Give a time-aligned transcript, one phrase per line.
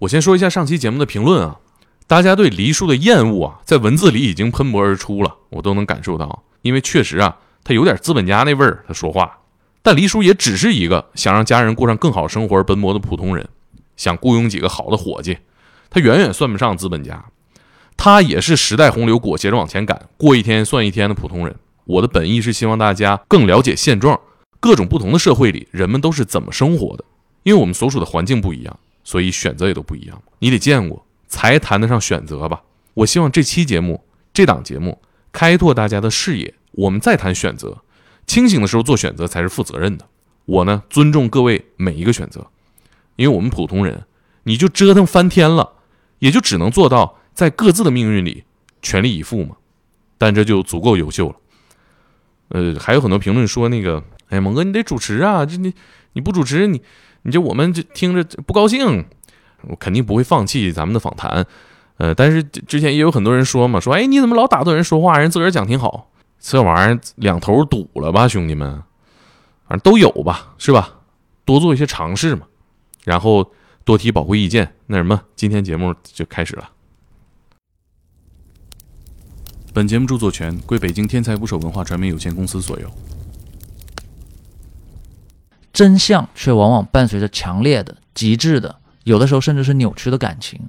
[0.00, 1.58] 我先说一下上期节目的评论啊，
[2.06, 6.42] 大家对黎叔的厌恶啊，在文字里已经喷薄而出了，我都能感受到。
[6.62, 9.30] 因为确实啊，他有点资本家那味儿，他说话。
[9.82, 13.46] 但黎叔也只是一个想让家人过上更好生活而奔波的普通人，
[13.94, 15.36] 想雇佣几个好的伙计，
[15.90, 17.22] 他远远算不上资本家。
[17.98, 21.54] 他也是时代洪流裹挟着往前赶，过一天算一天的普通人。
[21.84, 24.18] 我的本意是希望大家更了解现状，
[24.60, 27.04] 各种不同的社会里人们都是怎么生活的。
[27.42, 30.22] 因为我们所处的环境不一样，所以选择也都不一样。
[30.38, 32.62] 你得见过才谈得上选择吧。
[32.94, 35.00] 我希望这期节目、这档节目
[35.32, 37.82] 开拓大家的视野，我们再谈选择。
[38.26, 40.06] 清醒的时候做选择才是负责任的。
[40.44, 42.50] 我呢，尊重各位每一个选择，
[43.16, 44.04] 因为我们普通人，
[44.44, 45.74] 你就折腾翻天了，
[46.18, 48.44] 也就只能做到在各自的命运里
[48.82, 49.56] 全力以赴嘛。
[50.18, 51.36] 但这就足够优秀了。
[52.48, 55.72] 呃，还有很多评论说那个，哎，猛哥你得主持啊，这你
[56.12, 56.82] 你不主持，你
[57.22, 59.04] 你这我们这听着不高兴。
[59.64, 61.46] 我肯定不会放弃咱们的访谈。
[61.98, 66.10] 呃，但是之前也有很多人说嘛，说哎你怎么老打断人说话，人自个儿讲挺好。
[66.38, 68.82] 这玩意儿两头堵了吧，兄弟们，
[69.68, 71.00] 反正都有吧，是吧？
[71.44, 72.46] 多做一些尝试嘛，
[73.04, 73.52] 然后
[73.84, 74.72] 多提宝贵意见。
[74.86, 76.70] 那什么，今天节目就开始了。
[79.74, 82.90] 本节目著作权归北京天才捕手文化传媒有限公司所有。
[85.72, 90.60] 真相却往往伴随着强烈的、极致的，有的时候甚至是扭曲的感情。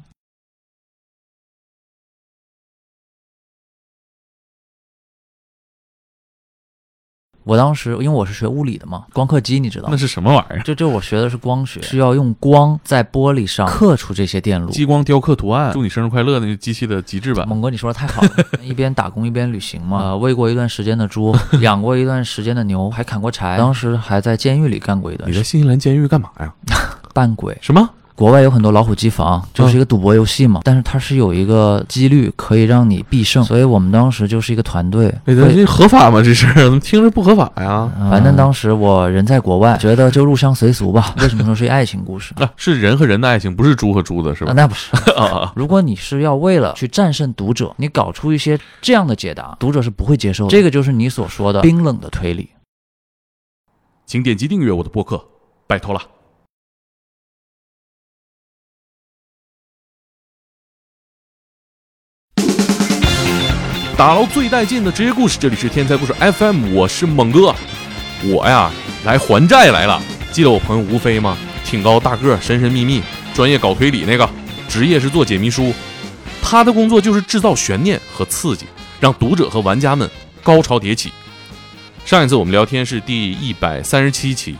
[7.43, 9.87] 我当时因为我是学物理的嘛，光刻机你知道？
[9.89, 10.61] 那是什么玩意儿？
[10.63, 14.69] 就就我学的是光学，需要用光在玻璃上刻出这些电路。
[14.69, 16.39] 激光雕刻图案，祝你生日快乐！
[16.39, 17.47] 那个机器的极致版。
[17.47, 18.29] 猛哥，你说的太好了，
[18.61, 23.57] 一边打工一边旅行嘛，呃，喂过一段时间的猪， 养过一段时间的牛，还砍过柴。
[23.57, 25.29] 当时还在监狱里干过一段。
[25.29, 26.53] 你在新西兰监狱干嘛呀？
[27.13, 27.57] 扮鬼？
[27.61, 27.89] 什么？
[28.15, 35.13] 国外有很多老虎机房，就是一个赌博游戏嘛，但是它是有一个几率可以让你必胜，所以我们当时就是一个团队。
[35.25, 36.21] 这合法吗？
[36.21, 37.91] 这事 怎么听着不合法呀？
[38.09, 41.15] 反正当时我人在国外，觉得就入乡随俗吧。
[41.21, 42.33] 为什么说是爱情故事？
[42.39, 44.53] 啊，是人和人的爱情，不是猪和猪的，是吧？
[44.55, 44.91] 那不是。
[45.55, 50.49] 如果你是要为了去战胜读者，你搞出一些这样的解答，读者是不会接受的。
[50.51, 52.49] 这个就是你所说的冰冷的推理。
[54.05, 55.23] 请点击订阅我的播客，
[55.65, 56.01] 拜托了。
[63.97, 67.53] 打捞最带劲的职业故事，这里是天才故事 FM，我是猛哥，
[68.23, 68.71] 我呀
[69.05, 70.01] 来还债来了。
[70.31, 71.37] 记得我朋友吴飞吗？
[71.63, 73.03] 挺高大个，神神秘秘，
[73.33, 74.27] 专业搞推理那个，
[74.67, 75.71] 职业是做解谜书。
[76.41, 78.65] 他的工作就是制造悬念和刺激，
[78.99, 80.09] 让读者和玩家们
[80.41, 81.11] 高潮迭起。
[82.03, 84.55] 上一次我们聊天是第一百三十七期，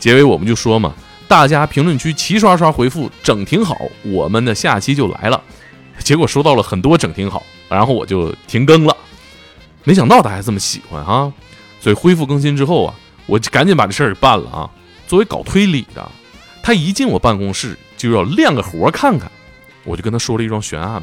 [0.00, 0.92] 结尾我们就说嘛，
[1.28, 5.40] 大家评论区齐刷刷回复整挺好，我们的下期就来了。
[6.00, 7.42] 结果收到了很多整挺好。
[7.68, 8.96] 然后我就停更了，
[9.84, 11.32] 没想到大家这么喜欢哈，
[11.80, 12.94] 所以恢复更新之后啊，
[13.26, 14.68] 我就赶紧把这事儿给办了啊。
[15.06, 16.10] 作为搞推理的，
[16.64, 19.30] 他一进我办公室就要亮个活看看，
[19.84, 21.00] 我就跟他说了一桩悬案。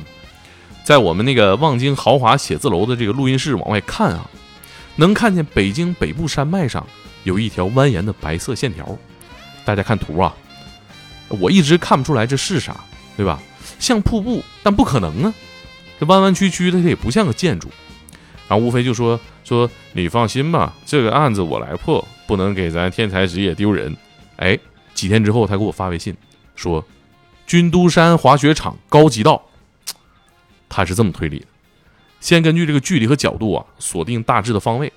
[0.84, 4.30] 在我们那个望京豪华写字楼的这个录音室往外看啊，
[4.97, 6.86] 能看见北京北部山脉上
[7.24, 8.97] 有一条蜿蜒的白色线条。
[9.63, 10.34] 大家看图啊，
[11.28, 12.75] 我一直看不出来这是啥，
[13.16, 13.41] 对吧？
[13.80, 15.34] 像瀑布，但不可能啊。
[16.00, 17.70] 这弯弯曲曲的，它也不像个建筑。
[18.48, 23.96] 然后吴飞就说：“说你放心吧，这个案子我来破，不能给咱天才职业丢人。”
[24.38, 24.58] 哎，
[24.94, 26.16] 几天之后，他给我发微信
[26.56, 26.86] 说
[27.48, 29.44] ：“军都山滑雪场高级道。”
[30.70, 31.46] 他是这么推理的：
[32.20, 34.94] 先根据这个距离和角度啊，锁定大致的方位，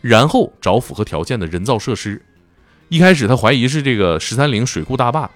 [0.00, 2.20] 然后找符合条件的人造设施。
[2.88, 5.30] 一开始他怀疑是这个十三陵水库大坝，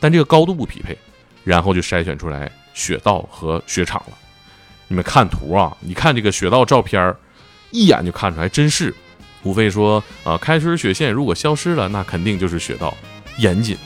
[0.00, 0.96] 但这个高度不匹配，
[1.48, 4.12] 然后就筛选出来雪道和雪场了。
[4.86, 7.14] 你们看图啊，你看这个雪道照片
[7.70, 8.94] 一眼就看出来，真是。
[9.44, 12.94] 无非说啊，开春雪线如果消失了，那肯定就是雪道，
[13.38, 13.78] 严谨，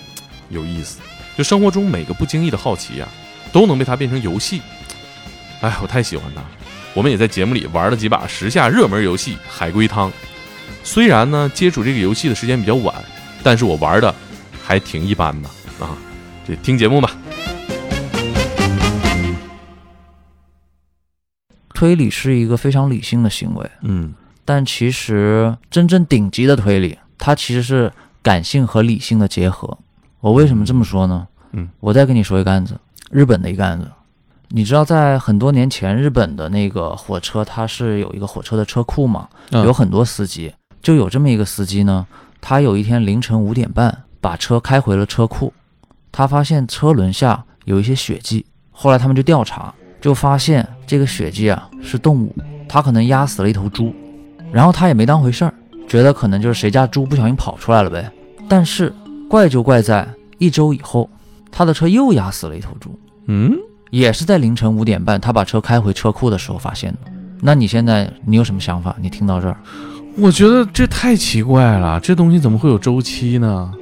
[0.49, 0.99] 有意思。
[1.39, 3.07] 就生活中每个不经意的好奇呀，
[3.53, 4.61] 都能被它变成游戏。
[5.61, 6.43] 哎，我太喜欢它。
[6.95, 10.11] 我们也在节目里玩了几把时下热门游戏《海龟汤》。
[10.83, 12.93] 虽然呢，接触这个游戏的时间比较晚，
[13.45, 14.13] 但是我玩的
[14.65, 15.49] 还挺一般的
[15.79, 15.97] 啊。
[16.45, 17.17] 这听节目吧。
[21.83, 24.15] 推理是一个非常理性的行为，嗯，
[24.45, 27.93] 但其实真正顶级的推理，它其实是
[28.23, 29.77] 感性和理性的结合。
[30.21, 31.27] 我为什么这么说呢？
[31.51, 32.79] 嗯，我再跟你说一个案子，
[33.11, 33.91] 日本的一个案子。
[34.51, 42.07] 你知道，在很多年前，日本的那个火车，它是有一个火车的车库嘛，有很多司机，就有这么一个司机呢。
[42.41, 45.53] 他有一天凌晨五点半把车开回了车库，
[46.13, 48.47] 他发现车轮下有一些血迹。
[48.71, 52.35] 后来他们就调查，就发现这个血迹啊是动物，
[52.69, 53.95] 他可能压死了一头猪，
[54.53, 55.55] 然后他也没当回事儿，
[55.89, 58.11] 觉得可能就是谁家猪不小心跑出来了呗。
[58.49, 58.93] 但是
[59.31, 60.07] 怪就怪在
[60.39, 61.09] 一周以后，
[61.51, 63.57] 他的车又压死了一头猪，嗯，
[63.91, 66.99] 也是在凌晨五点半，他把车开回车库的时候发现的。
[67.41, 68.97] 那你现在你有什么想法？
[69.01, 69.57] 你听到这儿，
[70.19, 73.73] 我觉得这太奇怪了，这东西怎么会有周期呢？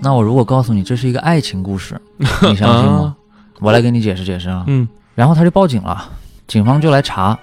[0.00, 3.14] 那我如果告诉你这是一个爱情故事，你相信吗？
[3.60, 4.64] 我来给你解释解释啊。
[4.66, 4.88] 嗯
[5.20, 6.08] 然后他就报警了，
[6.46, 7.38] 警方就来查，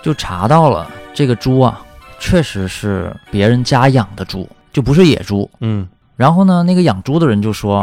[0.00, 1.82] 就查到了这个猪啊，
[2.20, 5.50] 确实是别人家养的猪，就不是野猪。
[5.58, 7.80] 嗯然后呢，那个养猪的人就说：“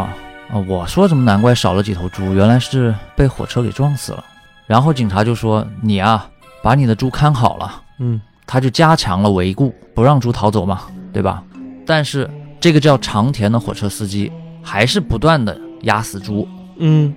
[0.48, 4.24] 啊、我说怎么难怪少了几头猪，原来是被火车给撞死了。”
[4.66, 6.26] 然后警察就说：“你啊，
[6.62, 7.82] 把你的猪看好了。
[8.00, 11.44] 嗯”他就加强了维护，不让猪逃走嘛，对吧？
[11.86, 12.30] 但是
[12.62, 14.32] 这个叫长田的火车司机
[14.62, 16.48] 还是不断的压死猪。
[16.78, 17.14] 嗯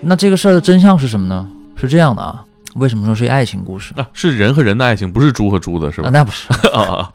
[0.00, 1.48] 那这个事儿的真相是什么呢？
[1.78, 2.44] 是这样的啊，
[2.74, 3.94] 为什么说是一爱情故事？
[3.96, 6.10] 啊，是人和人的爱情，不是猪和猪的，是啊，吧？
[6.10, 7.12] 那不是， 啊啊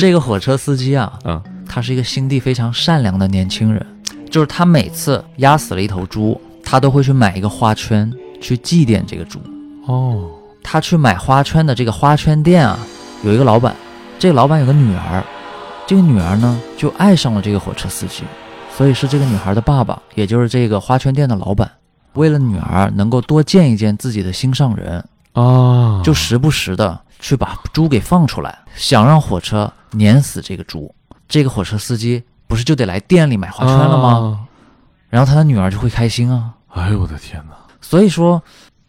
[0.00, 3.86] 这个火车司机啊，啊他是一个心地非常善良的年轻人，
[4.28, 9.40] 就是他每次压死了一头猪，他都会去买一个花圈去祭奠这个猪。
[9.86, 10.28] 哦，
[10.62, 12.78] 他去买花圈的这个花圈店啊，
[13.22, 13.74] 有一个老板，
[14.18, 15.22] 这个老板有个女儿，
[15.86, 18.24] 这个女儿呢就爱上了这个火车司机，
[18.76, 21.70] 所以是这个女孩的爸爸，也就是这个花圈店的老板，
[22.14, 30.94] 为了女儿能够多见一见自己的心上人，啊，就时不时的去把猪给放出来，想让火车碾死这个猪。
[31.28, 34.08] 这个火车司机不是就得来店里买花圈了吗？
[34.10, 34.46] 啊
[35.08, 36.54] 然后他的女儿就会开心啊。
[36.68, 37.56] 哎呦我的天哪！
[37.80, 38.40] 所以说，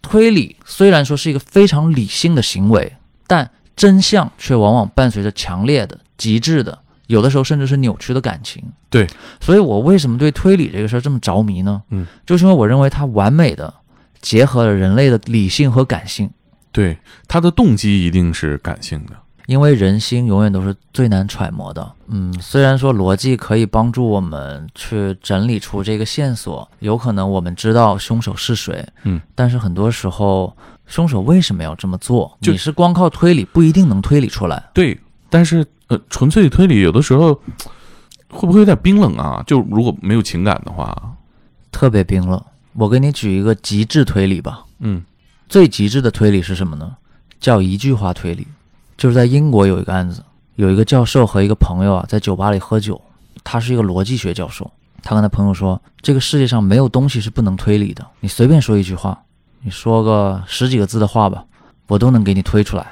[0.04, 2.96] 推理虽然说是一个非常理性的行为，
[3.26, 6.78] 但真相却往往伴随着强烈的、极致的，
[7.12, 8.64] 有的时候甚至是扭曲的感情。
[8.90, 9.06] 对，
[9.40, 11.82] 所以我为什么对推理这个事儿这么着迷呢？
[11.90, 13.74] 嗯，就是因为我认为它完美的
[14.22, 16.30] 结合了人类的理性和感性。
[16.72, 16.98] 对，
[17.28, 19.12] 他的动机一定是感性的。
[19.48, 21.92] 因为人心永远都是最难揣摩的。
[22.08, 30.56] 嗯，虽然说逻辑可以帮助我们去整理出这个线索，有可能我们知道凶手是谁，嗯，但是很多时候
[30.86, 34.64] 凶手为什么要这么做，你是光靠推理不一定能推理出来。
[34.74, 34.98] 对，
[35.30, 37.34] 但是呃，纯粹推理有的时候
[38.30, 39.44] 会不会有点冰冷啊？
[39.46, 40.96] 就如果没有情感的话，
[41.70, 42.42] 特别冰冷。
[42.72, 45.04] 我给你举一个极致推理吧，嗯
[45.50, 46.96] 最极致的推理是什么呢？
[47.42, 48.48] 叫一句话推理。
[48.96, 50.24] 就是在英国有一个案子，
[50.56, 53.00] 有一个教授和一个朋友啊，在酒吧里喝酒。
[53.44, 54.72] 他是一个逻辑学教授，
[55.04, 58.06] 他跟他朋友说，这个世界上没有东西是不能推理的。
[58.22, 59.20] 你随便说一句话，
[59.62, 61.44] 你说个十几个字的话吧，
[61.88, 62.86] 我都能给你推出来。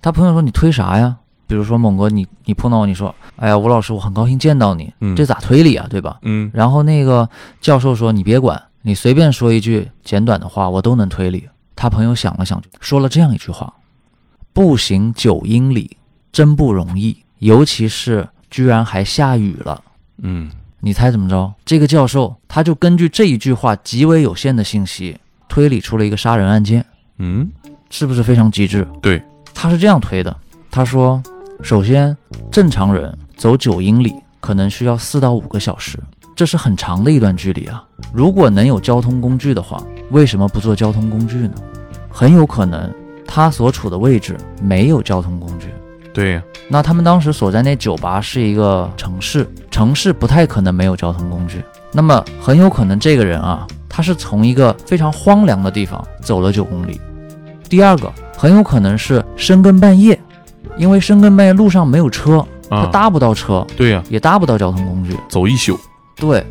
[0.00, 1.16] 他朋友说，你推啥呀？
[1.50, 6.16] 比如说猛哥，你你碰到我，你说，哎呀，吴老师，我很高兴见到你，嗯这咋推理啊，对吧？
[6.22, 7.28] 嗯然后那个
[7.60, 13.74] 教授说：“你别管，你随便说一句简短的话，我都能推理。”他朋友想了想，说了这样一句话
[14.54, 15.96] ：“步行九英里
[16.30, 19.82] 真不容易，尤其是居然还下雨了。
[20.22, 20.48] 嗯，”
[20.78, 21.52] 你猜怎么着？
[21.64, 25.18] 这个教授他就根据这一句话极为有限的信息，
[25.48, 26.86] 推理出了一个杀人案件，
[27.18, 27.50] 嗯，
[27.90, 28.86] 是不是非常机智？
[29.02, 29.20] 对，
[29.52, 30.36] 他是这样推的：
[30.70, 31.20] 他说，
[31.62, 32.16] 首先，
[32.50, 35.98] 正常人走九英里可能需要四到五个小时，
[36.34, 37.84] 这是很长的一段距离啊。
[38.12, 39.80] 如果能有交通工具的话，
[40.10, 41.52] 为什么不坐交通工具呢？
[42.10, 42.92] 很有可能
[43.26, 45.68] 他所处的位置没有交通工具。
[46.12, 51.62] 对呀，那他们当时所在那酒吧是一个城市，城市不太可能没有交通工具。
[51.92, 57.00] 那么很有可能这个人啊，他是从一个非常荒凉的地方走了九公里。
[57.68, 60.18] 第二个，很有可能是深更半夜，
[60.80, 65.14] 因为深更半夜路上没有车，他啊，搭不到车，对呀，也搭不到交通工具。
[65.28, 65.78] 走一宿，
[66.16, 66.42] 对，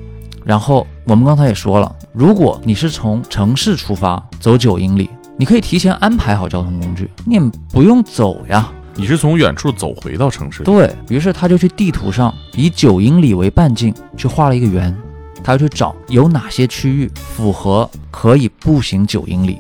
[0.46, 8.70] 然后我们刚才也说了，如果你是从城市出发走九英里，你可以提前安排好交通工具，你也不用走呀。
[8.94, 14.96] 你是从远处走回到城市的，对于是，他就去地图上以九英里为半径去画了一个圆，
[15.44, 19.58] 他要去找有哪些区域符合可以步行九英里。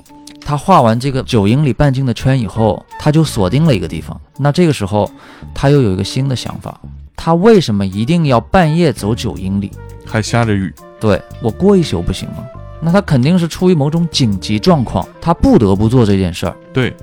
[0.49, 4.19] 他画完这个九英里半径的圈以后，他就锁定了一个地方。
[4.39, 5.07] 那这个时候，
[5.53, 6.81] 他又有一个新的想法：
[7.15, 9.69] 他为什么一定要半夜走九英里？
[10.07, 12.37] 还下着雨，对我过一宿不行吗？
[12.81, 16.57] 那他肯定是出于某种紧急状况，他不得不做这件事儿。
[16.73, 16.97] 对，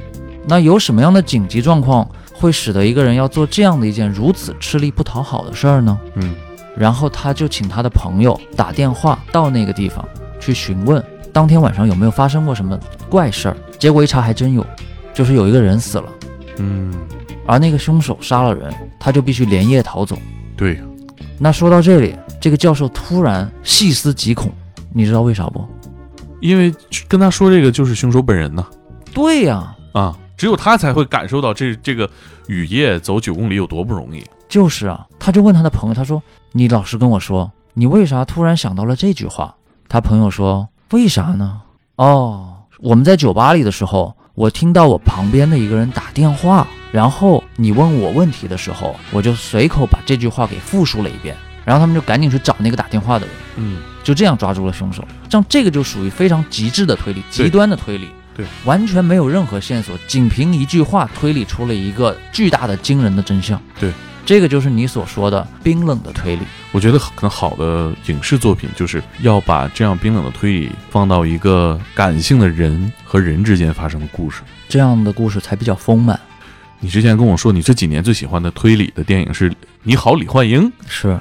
[0.49, 5.97] 那有什么样的紧急状况会使得一个人要做这样的一件如此吃力不讨好的事儿呢？
[6.17, 6.35] 嗯
[6.77, 10.05] 然后他就请他的朋友打电话到那个地方
[10.41, 11.01] 去询问，
[11.37, 13.57] 当天晚上有没有发生过什么怪事儿。
[13.79, 14.67] 结果一查还真有，
[15.13, 16.09] 就是有一个人死了，
[16.57, 16.91] 嗯，
[17.47, 20.17] 而那个凶手杀了人，他就必须连夜逃走。
[20.57, 20.81] 对，
[21.39, 24.51] 那说到这里，这个教授突然细思极恐，
[24.95, 25.63] 你知道为啥不？
[26.41, 26.75] 因为
[27.07, 28.67] 跟他说这个就是凶手本人呢。
[29.13, 32.09] 对呀、啊，只有他才会感受到这这个
[32.47, 34.25] 雨夜走九公里有多不容易。
[34.49, 39.55] 就是啊，他就问他的朋友，他说：“你老实跟我说，你为啥突然想到了这句话？”
[39.87, 41.61] 他朋友说：“为啥呢？
[41.97, 55.03] 哦，我们在酒吧里的时候，我听到我旁边的一个人打电话，然后你问我问题的时候，我就随口把这句话给复述了一遍，然后他们就赶紧去找那个打电话的人，嗯，就这样抓住了凶手。
[55.31, 63.59] 像这个就属于非常极致的推理，极端的推理。”对，完全没有任何线索，仅凭一句话推理出了一个巨大的、惊人的真相。
[63.81, 63.91] 对，
[64.27, 66.43] 这个就是你所说的冰冷的推理。
[66.73, 74.43] 我觉得可能好的影视作品就是要把这样冰冷的推理放到一个感性的人和人之间发生的故事。
[74.69, 76.19] 这样的故事才比较丰满。
[76.81, 79.49] 你之前跟我说，你这几年最喜欢的推理的电影是
[79.85, 80.71] 《你好，李焕英》。
[80.87, 81.19] 是，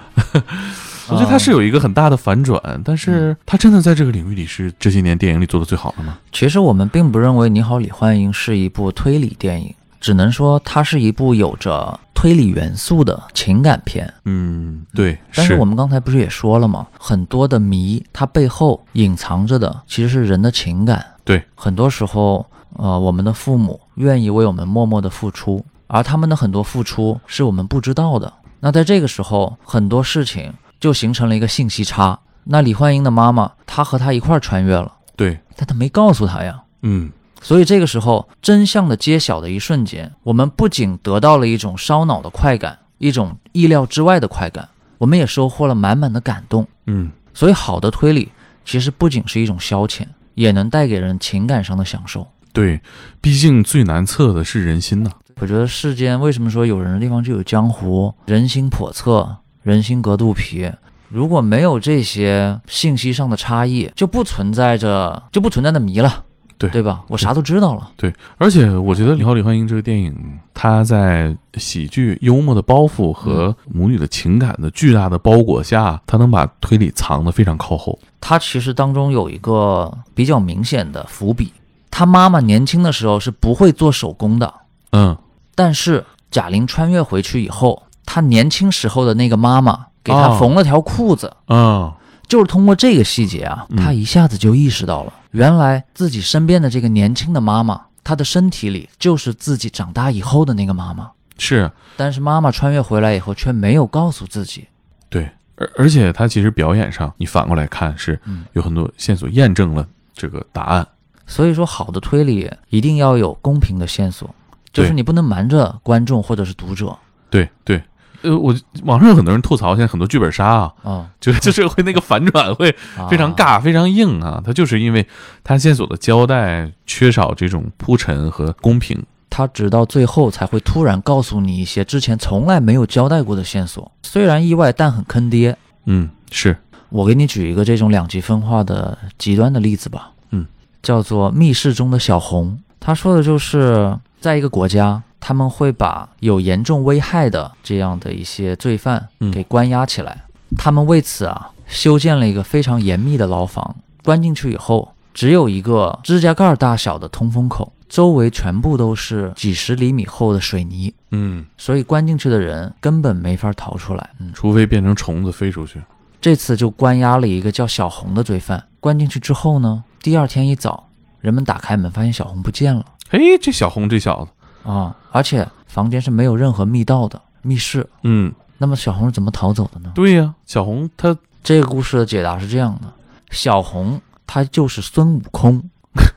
[1.07, 6.17] 我觉得它是有一个很大的反转，但是它真的在这个领域里是这些年电影里做的最好的吗？
[6.33, 9.73] 其实我们并不认为《你好，李焕英》是一部推理电影，
[10.05, 14.13] 只能说它是一部有着推理元素的情感片。
[14.25, 16.85] 嗯，对，但是我们刚才不是也说了吗？
[16.99, 21.03] 很多的谜，它背后隐藏着的其实是人的情感。
[21.23, 28.31] 对，很多时候，呃，我们的父母愿意为我们默默的付出，而他们的很多付出是我们不知道的。
[28.59, 32.19] 那在这个时候，很多事情就形成了一个信息差。
[32.43, 36.61] 那李焕英的妈妈，她和他一块儿穿越了，对，但她没告诉他呀。
[36.83, 37.11] 嗯，
[37.45, 46.67] 所以这个时候，真相的揭晓的一瞬间，我们不仅得到了一种烧脑的快感，一种意料之外的快感，我们也收获了满满的感动。
[46.87, 48.31] 嗯，所以，好的推理
[48.65, 52.25] 其实不仅是一种消遣，也能带给人情感上的享受。
[52.51, 52.81] 对，
[53.21, 55.11] 毕竟最难测的是人心呐。
[55.39, 60.71] 我觉得世间为什么说有人的地方就有江湖，人心叵测，人心隔肚皮。
[61.09, 66.24] 如果没有这些信息上的差异，就不存在着就不存在的谜了，
[66.57, 67.01] 对对吧？
[67.07, 67.89] 我啥都知道了。
[67.97, 70.15] 对，而且我觉得《你好，李焕英》这个电影，
[70.53, 77.97] 它在喜剧、幽默的包袱和母女的情感的巨大的包裹下，它能把推理藏得非常靠后。
[78.21, 81.53] 它其实当中有一个比较明显的伏笔，
[81.91, 84.53] 他妈妈年轻的时候是不会做手工的，
[84.91, 85.15] 嗯，
[85.53, 91.93] 但是贾玲穿越回去以后，她年轻时候的那个妈妈给她哦缝了条裤子，嗯，
[92.27, 101.69] 就是通过这个细节啊，嗯她一下子就意识到了，原来自己身边的这个年轻的妈妈，她的身体里就是自己长大以后的那个妈妈，是。
[101.97, 104.67] 但是妈妈穿越回来以后却没有告诉自己，
[105.09, 108.45] 对，而而且她其实表演上，你反过来看是嗯。
[108.53, 110.87] 有很多线索验证了这个答案。
[111.27, 114.33] 所以说，好的推理一定要有公平的线索，
[114.71, 116.97] 就是你不能瞒着观众或者是读者
[117.29, 117.83] 对对，
[118.25, 122.75] 呃，我网上有很多人吐槽，现在很多剧本杀啊，啊，就就是会那个反转会
[123.09, 123.35] 非常啊。
[123.37, 125.07] 尬、非常硬啊，它就是因为
[125.43, 129.01] 它线索的交代缺少这种铺陈和公平。
[129.29, 135.57] 他直到最后才会突然告诉你一些之前从来没有交代过的线索，虽然意外，但很坑爹。
[135.85, 136.55] 嗯，是，
[136.87, 140.45] 我给你举一个这种两极分化的极端的例子吧，嗯，
[140.81, 142.57] 叫做密室中的小红。
[142.79, 149.31] 他说的就是，在一个国家，他们会把有严重危害的这样的一些罪犯嗯。
[149.31, 150.23] 给关押起来，
[150.55, 164.07] 他们为此啊修建了一个非常严密的牢房，关进去以后，只有一个指甲盖大小的通风口，周围全部都是几十厘米厚的水泥，嗯，所以关进去的人根本没法逃出来。
[164.19, 165.81] 嗯，除非变成虫子飞出去。
[166.21, 168.63] 这次就关押了一个叫小红的罪犯。
[168.79, 170.87] 关进去之后呢，第二天一早，
[171.19, 172.85] 人们打开门发现小红不见了。
[173.09, 174.31] 嘿，这小红这小子，
[174.65, 174.95] 啊！
[175.11, 177.87] 而且房间是没有任何密道的密室。
[178.03, 179.91] 嗯，那么小红是怎么逃走的呢？
[179.95, 182.91] 对呀、小红她这个故事的解答是这样的：
[183.31, 185.69] 小红她就是孙悟空，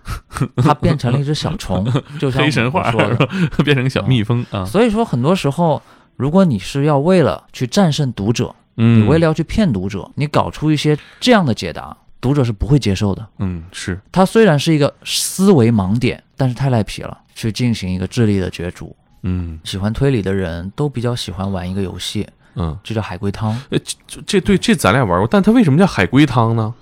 [0.56, 1.86] 她变成了一只小虫，
[2.18, 3.28] 就像黑神话我说的。
[3.62, 5.82] 变成小蜜蜂啊，所以说，很多时候，
[6.16, 13.26] 如果你是要为了去战胜读者，嗯，你为了要去骗读者，你搞出一些这样的解答，读者是不会接受的。
[13.38, 18.96] 嗯是，它虽然是一个思维盲点，但是太赖皮了，去进行一个智力的角逐。
[19.22, 23.78] 嗯喜欢推理的人都比较喜欢玩一个游戏，嗯，就叫海龟汤呃，
[24.08, 26.74] 这这对这咱俩玩过，但它为什么叫海龟汤呢？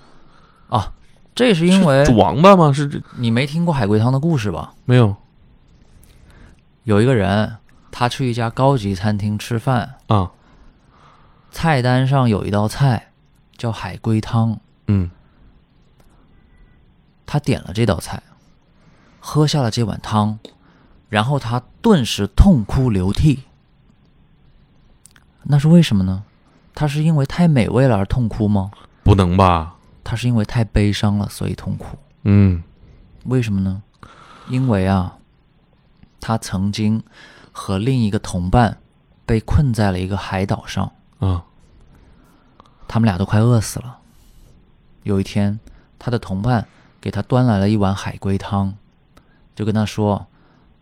[0.71, 0.95] 啊。
[1.35, 2.73] 这是因为是王八吗？
[2.73, 4.73] 是这你没听过海龟汤的故事吧？
[4.87, 5.15] 没有
[6.85, 7.59] 有一个人，
[7.91, 10.33] 他去一家高级餐厅吃饭，啊？
[11.51, 13.13] 菜单上有一道菜
[13.59, 15.11] 叫海龟汤，嗯
[17.27, 18.23] 他点了这道菜，
[19.29, 20.39] 喝下了这碗汤，
[21.09, 23.41] 然后他顿时痛哭流涕。
[25.43, 26.23] 那是为什么呢？
[26.77, 28.71] 他是因为太美味了而痛哭吗？
[29.03, 29.75] 不能吧？
[30.05, 31.99] 他是因为太悲伤了，所以痛哭。
[32.23, 32.63] 嗯
[33.25, 33.83] 为什么呢？
[34.49, 35.19] 因为啊，
[36.21, 37.03] 他曾经
[37.51, 38.79] 和另一个同伴
[39.27, 41.43] 被困在了一个海岛上，啊
[42.87, 43.99] 他们俩都快饿死了。
[45.03, 45.59] 有一天，
[45.99, 46.69] 他的同伴
[47.01, 48.75] 给他端来了一碗海龟汤，
[49.57, 50.25] 就跟他说：“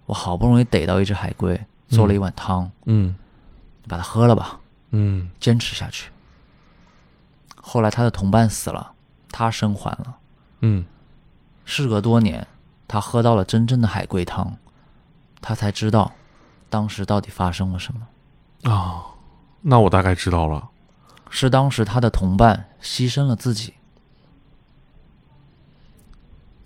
[0.04, 3.16] 我好不容易逮到一只海龟，做了一碗汤，嗯
[3.82, 6.10] 你把它喝了吧，嗯坚持下去。”
[7.56, 8.92] 后来他的同伴死了，
[9.30, 10.18] 他生还了。
[10.60, 10.84] 嗯
[11.64, 12.46] 事隔多年，
[12.86, 14.58] 他喝到了真正的海龟汤，
[15.40, 16.12] 他才知道
[16.68, 18.70] 当时到底发生了什么。
[18.70, 19.06] 啊，
[19.62, 20.68] 那我大概知道了。
[21.30, 23.74] 是当时他的同伴牺牲了自己。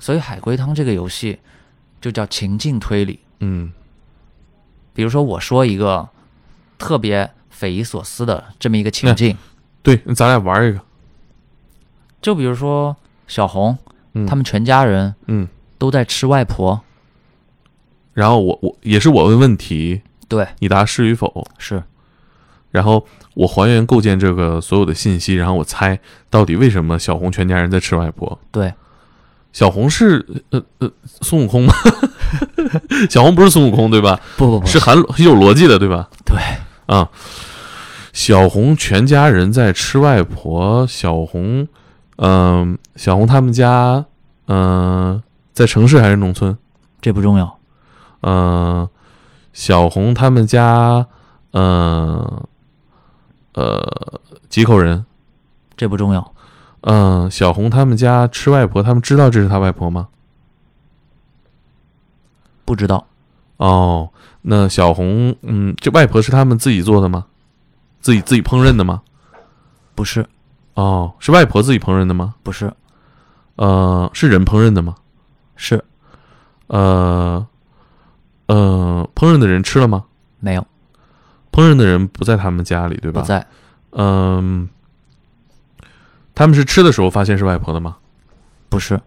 [0.01, 1.41] 所以海龟汤这个游戏
[2.01, 3.21] 就叫情境推理。
[3.41, 3.73] 嗯。
[4.95, 6.09] 比如说，我说一个
[6.77, 9.37] 特别匪夷所思的这么一个情境，
[9.81, 10.81] 对，咱俩玩一个。
[12.21, 12.97] 就比如说
[13.29, 13.79] 小红
[14.15, 15.47] 嗯，他们全家人嗯，
[15.79, 16.81] 都在吃外婆，
[18.13, 21.81] 然后我我也是我问问题，对，你答是与否，是。
[22.73, 28.37] 然后我还原构建这个所有的信息，然后我猜到底为什么小红全家人在吃外婆。
[28.51, 28.75] 对，
[29.59, 30.89] 小红是呃呃
[31.21, 31.75] 孙悟空吗？
[33.11, 34.21] 小红不是孙悟空对吧？
[34.37, 36.09] 不不不是含是有逻辑的对吧？
[36.25, 36.39] 对，
[36.87, 37.09] 啊，
[38.13, 40.87] 小红全家人在吃外婆。
[40.87, 41.67] 小红，
[42.19, 44.05] 嗯、小红他们家，
[44.47, 45.21] 嗯、
[45.53, 46.57] 在城市还是农村？
[47.01, 47.59] 这不重要，
[48.23, 48.89] 嗯、
[49.53, 51.05] 小红他们家，
[51.51, 52.45] 嗯、
[53.55, 55.05] 呃，几口人？
[55.77, 56.33] 这不重要，
[56.83, 60.09] 嗯、小红他们家吃外婆，他们知道这是他外婆吗？
[62.65, 63.07] 不知道，
[63.57, 64.11] 哦，
[64.43, 67.27] 那小红，嗯，这外婆是他们自己做的吗？
[68.01, 69.03] 自己自己烹饪的吗？
[69.95, 70.27] 不是，
[70.75, 72.35] 哦，是外婆自己烹饪的吗？
[72.43, 72.73] 不是，
[73.57, 74.95] 呃，是人烹饪的吗？
[75.57, 75.83] 是
[76.69, 77.45] 呃，
[78.47, 80.05] 呃，烹饪的人吃了吗？
[80.39, 80.65] 没有，
[81.51, 83.23] 烹饪的人不在他们家里，对吧？
[83.23, 83.27] 不。
[83.27, 83.47] 在，
[83.93, 84.69] 嗯、
[86.39, 87.97] 他们是吃的时候发现是外婆的吗？
[88.69, 89.01] 不是，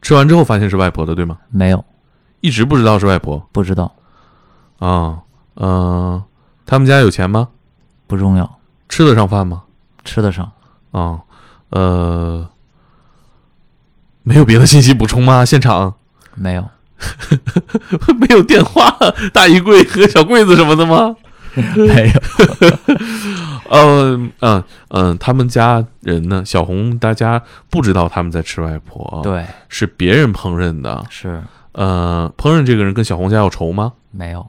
[0.00, 1.36] 吃完之后发现是外婆的，对吗？
[1.50, 1.84] 没有，
[2.42, 3.92] 一直不知道是外婆不知道，
[4.78, 5.18] 啊。
[5.56, 6.22] 嗯、
[6.64, 7.48] 他们家有钱吗？
[8.06, 9.64] 不重要，吃得上饭吗？
[10.04, 10.52] 吃得上，
[10.92, 11.18] 啊，
[11.70, 12.48] 呃，
[14.22, 15.44] 没有别的信息补充吗？
[15.44, 15.94] 现场
[16.36, 16.70] 没有，
[18.16, 18.96] 没有电话、
[19.32, 21.16] 大衣柜和小柜子什么的吗？
[21.76, 22.20] 没有，
[23.70, 26.44] 嗯嗯嗯，他们家人呢？
[26.44, 31.06] 小红大家不知道他们在吃外婆，，对，是别人烹饪的。
[31.08, 33.92] 是呃，烹饪这个人跟小红家有仇吗？
[34.10, 34.44] 没有，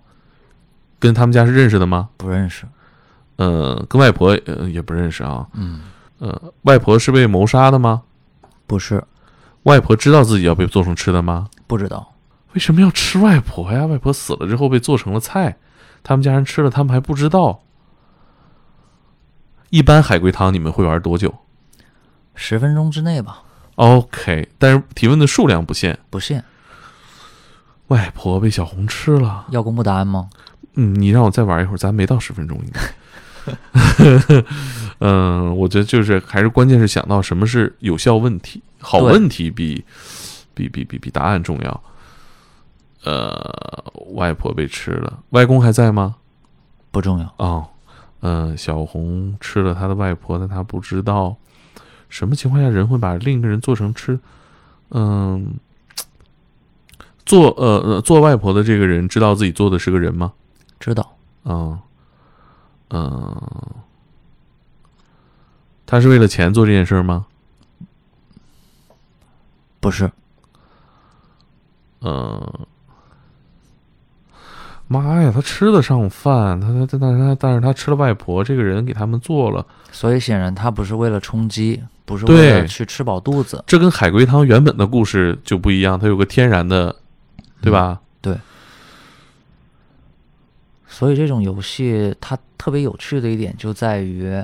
[1.00, 2.10] 跟他们家是认识的吗？
[2.18, 2.66] 不认识，
[3.36, 5.46] 呃，跟外婆呃也不认识啊。
[5.54, 5.82] 嗯，
[6.18, 8.02] 呃，外婆是被谋杀的吗？
[8.66, 9.04] 不是，
[9.64, 11.48] 外婆知道自己要被做成吃的吗？
[11.68, 12.16] 不知道，
[12.54, 13.86] 为什么要吃外婆呀？
[13.86, 15.58] 外婆死了之后被做成了菜，
[16.02, 17.62] 他们家人吃了，他们还不知道。
[19.72, 21.34] 一般海龟汤你们会玩多久
[22.36, 23.42] 十分钟之内吧
[23.76, 25.98] ，？OK，但是提问的数量不限。
[26.10, 26.44] 不限，
[27.88, 30.30] 外婆被小红吃了，要公布答案吗？
[30.76, 32.82] 嗯，你让我再玩一会儿，咱没到十分钟应该。
[35.00, 39.84] 嗯，我觉得就是还是关键是想到什么是有效问题，好问题比
[40.54, 41.84] 比比比比答案重要。
[43.04, 43.84] 呃，
[44.16, 46.16] 外婆被吃了，外公还在吗？
[46.92, 47.68] 不重要，哦，
[48.22, 51.36] 嗯、小红吃了他的外婆，但他不知道
[52.10, 54.20] 什么情况下人会把另一个人做成吃，
[54.90, 55.56] 嗯，
[57.26, 60.34] 做呃呃做外婆的这个人知道自己做的是个人吗？
[60.80, 61.80] 知道，嗯
[62.90, 63.42] 嗯，
[65.86, 67.26] 他是为了钱做这件事吗？
[69.80, 70.12] 不是，
[72.02, 72.68] 嗯，
[74.92, 79.66] 妈呀，他吃得上饭，他他他但是他但是他吃了外婆这个人给他们做了。
[79.90, 86.94] 所以显然他不是为了充饥，不是为了去吃饱肚子，这跟海龟汤原本的故事就不一样，它有个天然的，
[87.62, 88.02] 对吧？
[88.20, 88.38] 对
[90.88, 94.44] 所以这种游戏它特别有趣的一点就在于，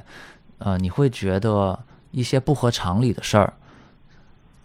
[0.60, 1.78] 呃，你会觉得
[2.12, 3.54] 一些不合常理的事儿，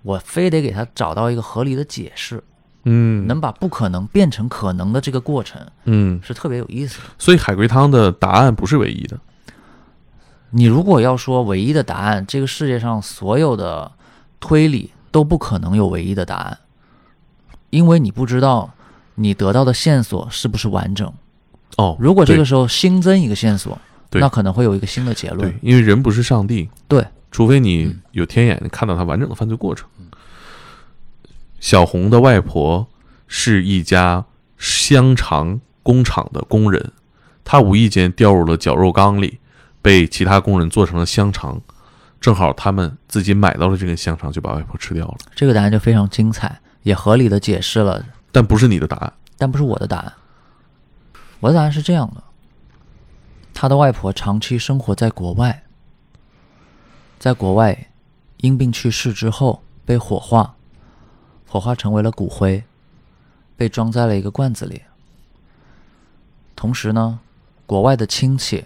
[0.03, 2.43] 我非得给它找到一个合理的解释，
[2.85, 7.05] 嗯，能把不可能变成可能的这个过程嗯，是特别有意思的。
[7.19, 9.19] 所以海龟汤的答案不是唯一的。
[10.51, 13.91] 你如果要说唯一的答案，这个世界上所有的
[14.39, 16.59] 推理都不可能有唯一的答案，
[17.71, 18.71] 因为你不知道
[19.15, 21.11] 你得到的线索是不是完整。
[21.79, 23.79] 哦，如果这个时候新增一个线索，
[24.11, 29.89] 那可能会有一个新的结论对。，因为人不是上帝，对，除非你有天眼看到他完整的犯罪过程。
[31.63, 32.89] 小红的外婆
[33.29, 34.27] 是一家
[34.59, 36.91] 香肠工厂的工人，
[37.45, 39.39] 她无意间掉入了绞肉缸里，
[39.81, 41.63] 被其他工人做成了香肠。
[42.21, 45.17] 正好他们自己买到了这根香肠，就把外婆吃掉了。
[45.37, 49.13] 这个答案就非常精彩，也合理的解释了，但不是你的答案。
[49.39, 50.13] 但不是我的答案。
[51.39, 52.25] 我的答案是这样的：
[53.55, 55.63] 他的外婆长期生活在国外，
[57.21, 57.87] 在国外
[58.39, 60.57] 因病去世之后被火化，
[61.53, 62.65] 火化成为了骨灰，
[63.59, 64.81] 被装在了一个罐子里。
[66.57, 67.19] 同时呢，
[67.67, 68.65] 国外的亲戚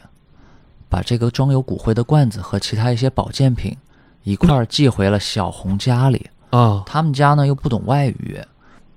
[0.89, 3.77] 把这个装有骨灰的罐子和其他一些保健品
[4.23, 6.31] 一块儿寄回了小红家里。
[6.51, 8.41] 啊，他们家呢又不懂外语，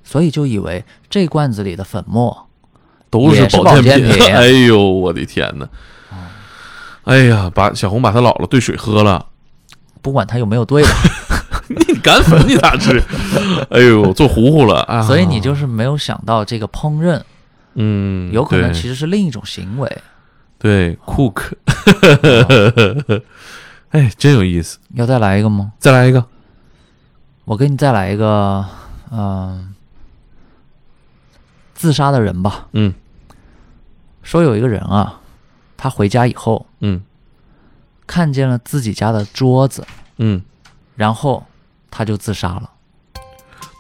[0.03, 2.47] 所以就以为这罐子里的粉末
[3.09, 4.13] 都是保保健品。
[4.13, 5.67] 品 哎呦，我的天哪！
[7.05, 9.25] 哎呀，把小红把他姥姥兑水喝了，
[10.03, 10.89] 不管他有没有兑吧，
[11.99, 12.97] 你敢粉你咋吃？
[13.69, 15.01] 哎呦，做糊糊了啊！
[15.01, 17.21] 所以你就是没有想到这个烹饪
[17.73, 20.01] 嗯，有可能其实是另一种行为。
[20.57, 21.41] 对 cook，
[23.91, 24.79] 哎，真有意思。
[24.93, 25.73] 要再来一个吗？
[25.77, 26.25] 再来一个，
[27.43, 28.65] 我给你再来一个，
[29.11, 29.75] 嗯、
[31.73, 32.67] 自杀的人吧。
[32.71, 32.93] 嗯
[34.23, 35.19] 说有一个人啊，
[35.75, 37.01] 他回家以后嗯
[38.07, 39.85] 看见了自己家的桌子，
[40.17, 40.41] 嗯，
[40.95, 41.45] 然后
[41.89, 42.69] 他就自杀了。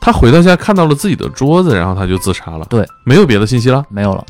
[0.01, 2.65] 他回到家看到了自己的桌子，然后他就自杀了。
[2.65, 3.85] 对，没有别的信息了。
[3.89, 4.25] 没有了，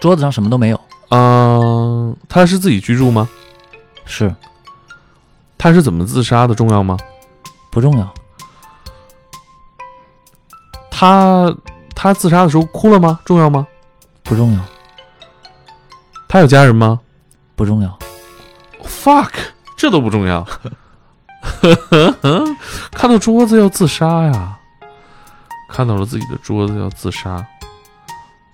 [0.00, 0.80] 桌子上什么都没有。
[1.10, 3.28] 嗯、他是自己居住吗？
[4.04, 4.34] 是
[5.58, 6.54] 他是怎么自杀的？
[6.54, 6.96] 重要吗？
[7.70, 8.14] 不重要，
[10.90, 11.54] 他
[11.94, 13.20] 他自杀的时候哭了吗？
[13.24, 13.66] 重要吗？
[14.22, 14.60] 不重要，
[16.28, 17.00] 他有家人吗
[17.56, 17.98] 不重要。
[18.82, 19.30] ？fuck，
[19.82, 20.46] 这都不重要。
[22.92, 24.56] 看到桌子要自杀呀，
[25.68, 27.44] 看到了自己的桌子要自杀。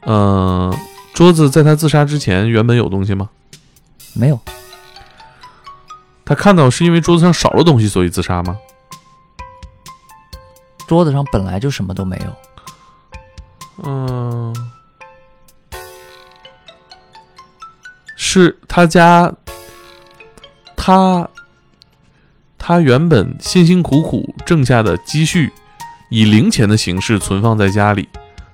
[0.07, 0.75] 嗯、
[1.13, 3.29] 桌子在他自杀之前原本有东西吗？
[4.15, 4.41] 没有，
[6.25, 8.57] 他看到是因为桌子上少了东西，所以自杀吗？
[10.87, 13.85] 桌子上本来就什么都没有。
[13.85, 14.57] 嗯，
[18.17, 19.31] 是他家，
[20.89, 21.29] 他
[22.57, 25.53] 他原本辛辛苦苦挣下的积蓄，
[26.09, 28.09] 以零钱的形式存放在家里，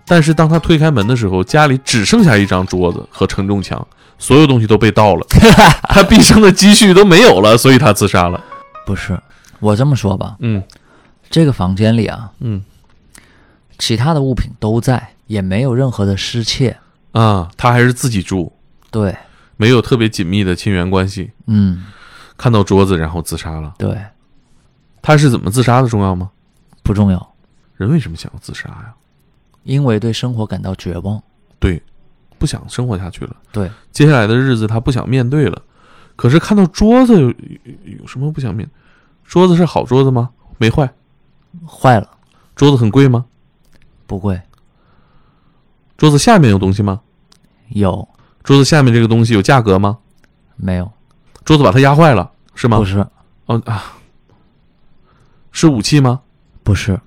[0.05, 3.87] 但是当他推开门的时候，家里只剩下一张桌子和承重墙，
[4.19, 5.25] 所有东西都被盗了，
[5.89, 8.43] 他毕生的积蓄都没有了，所以他自杀了。
[8.85, 9.17] 不是，
[9.61, 10.61] 我这么说吧，嗯。
[11.31, 12.65] 这个房间里啊，嗯。
[13.79, 16.77] 其他的物品都在，也没有任何的失窃。
[17.13, 18.53] 啊，他还是自己住，
[18.91, 19.17] 对，
[19.57, 21.85] 没有特别紧密的亲缘关系，嗯，
[22.37, 23.75] 看到桌子然后自杀了。
[23.79, 23.99] 对，
[25.03, 26.31] 他是怎么自杀的重要吗？
[26.83, 27.35] 不重要，
[27.77, 28.95] 人为什么想要自杀呀？
[29.63, 31.23] 因为对生活感到绝望。
[31.59, 31.83] 对，
[32.39, 33.35] 不想生活下去了。
[33.53, 35.63] 对，接下来的日子他不想面对了。
[36.17, 38.69] 可是看到桌子有有有什么不想面？
[39.25, 40.31] 桌子是好桌子吗？
[40.59, 40.93] 没坏。
[41.67, 42.11] 坏了，
[42.55, 43.25] 桌子很贵吗？
[44.07, 44.41] 不贵，
[45.97, 47.01] 桌子下面有东西吗？
[47.69, 48.07] 有
[48.43, 49.99] 桌子下面这个东西有价格吗？
[50.57, 50.93] 没有？
[51.45, 52.79] 桌子把它压坏了是吗？
[52.79, 53.07] 不是，
[53.47, 53.93] 哦啊，
[55.53, 56.21] 是武器吗？
[56.63, 56.99] 不是，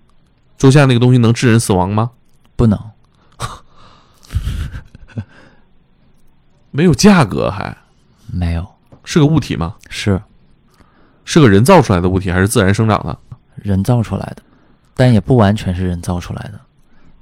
[0.57, 2.11] 桌下那个东西能致人死亡吗？
[2.55, 2.79] 不能，
[6.71, 7.75] 没有价格还
[8.27, 8.67] 没有，
[9.03, 9.75] 是个物体吗？
[9.89, 10.21] 是
[11.25, 13.17] 是个人造出来的物体还是自然生长的？
[13.55, 14.43] 人造出来的，
[14.95, 16.59] 但也不完全是人造出来的，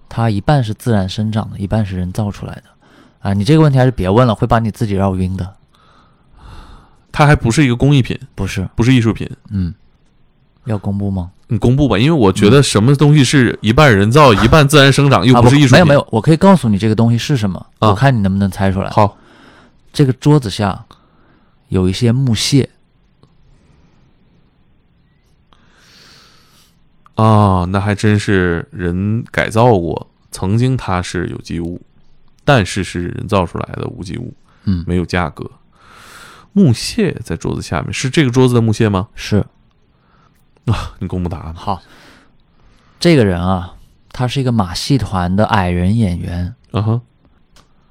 [0.10, 2.64] 它一半是自然生长的，一半是人造出来的。
[3.20, 5.56] 啊，你这个问题还是别问了，会把你自己绕晕的。
[7.18, 9.26] 它还不是一个工艺品，不是，不是艺术品。
[9.50, 9.74] 嗯，
[10.66, 11.32] 要公布吗？
[11.48, 15.76] 你公布吧，因为我觉得什么东西是一半人造、一半自然生长，又啊不是艺术品。
[15.76, 18.90] 没有没有，我可以告诉你这个东西是什么，啊我看你能不能猜出来。
[18.90, 19.18] 好，
[19.94, 20.84] 这个桌子下
[21.70, 22.70] 有一些木屑，
[27.14, 31.82] 啊，那还真是人改造过，曾经它是有机物，
[32.44, 34.34] 但是是人造出来的无机物，
[34.66, 35.50] 嗯，没有价格。
[36.56, 39.10] 木屑在桌子下面，是这个桌子的木屑吗？
[39.14, 39.46] 是
[40.66, 41.54] 啊你公布答案。
[41.54, 41.82] 好。
[42.98, 43.76] 这个人啊，
[44.14, 47.02] 他是一个马戏团的矮人演员，嗯哼，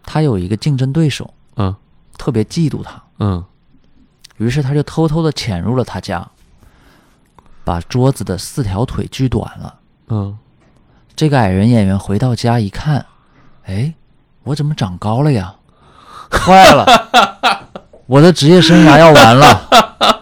[0.02, 1.76] 他有一个竞争对手，嗯
[2.16, 3.44] 特别嫉妒他，嗯，
[4.38, 6.26] 于是他就偷偷的潜入了他家，
[7.64, 9.78] 把桌子的四条腿锯短了。
[10.08, 10.36] 嗯，
[11.14, 13.04] 这个矮人演员回到家一看，
[13.66, 13.94] 哎，
[14.44, 15.54] 我怎么长高了呀？
[16.32, 17.68] 坏了，
[18.06, 19.68] 我的职业生涯要完了，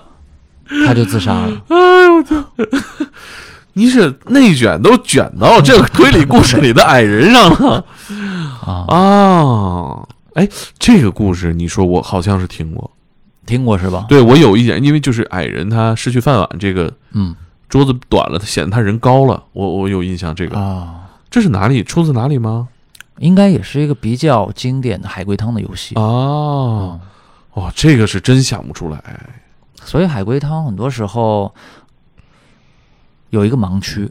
[0.86, 1.62] 他就自杀了。
[1.68, 2.44] 哎呦我操！
[3.74, 7.84] 你是内卷都卷到这个推理故事里的矮人上了
[8.66, 10.08] 啊，啊！
[10.34, 10.46] 哎，
[10.78, 12.90] 这个故事你说我好像是听过，
[13.46, 14.04] 听过是吧？
[14.08, 17.34] 对我有一点，因为就是矮人他失去饭碗，这个嗯
[17.68, 20.94] 桌子短了，他显得他人高了，我我有印象这个，啊，
[21.30, 22.68] 这是哪里出自哪里吗？
[23.18, 25.94] 应该也是一个比较经典的海龟汤的游戏。
[25.96, 27.08] 哦嗯，
[27.54, 29.20] 哇，这个是真想不出来。
[29.84, 31.52] 所以海龟汤很多时候
[33.30, 34.08] 有一个盲区，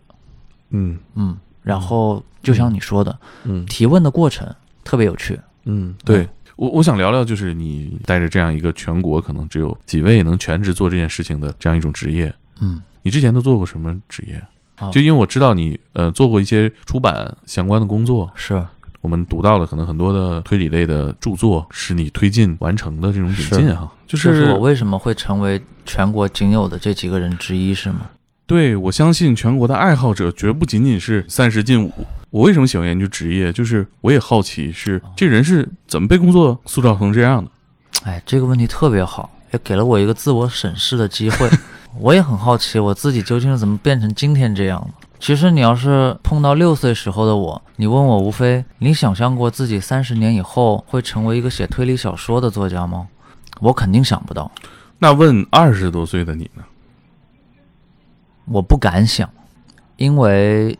[0.69, 4.47] 嗯嗯，然后就像你说的，嗯提问的过程
[4.83, 5.39] 特别有趣。
[5.63, 14.41] 嗯，对我我想聊聊，就是你带着这样一个全国可能只有几位能全职做这件事情的这样一种职业，嗯，你之前都做过什么职业？
[14.79, 18.65] 哦就因为我知道你呃做过一些出版相关的工作，是
[19.01, 28.01] 我们读到了可能很多的推理类的著作是你推进完成的这种引进哈，就是是我为什么会成为全国仅有的这几个人之一，是吗？
[28.45, 31.91] 对我相信全国的爱好者绝不仅仅是三十进五。
[32.29, 33.51] 我为什么喜欢研究职业？
[33.51, 37.51] 就是我也好奇是这人是怎么被工作塑造成这样的。
[38.03, 41.49] 哎，这个问题特别好，也给了我一个自我审视的机会。
[41.99, 45.07] 我也很好奇，我自己究竟是怎么变成今天这样的。
[45.21, 53.07] 其实你要是碰到六岁时候的我，你问我无非你想象过自己三十年以后会成为一个写推理小说的作家吗？
[53.59, 54.51] 我肯定想不到，
[54.97, 56.63] 那问二十多岁的你呢？
[58.45, 59.29] 我不敢想，
[59.95, 60.75] 因为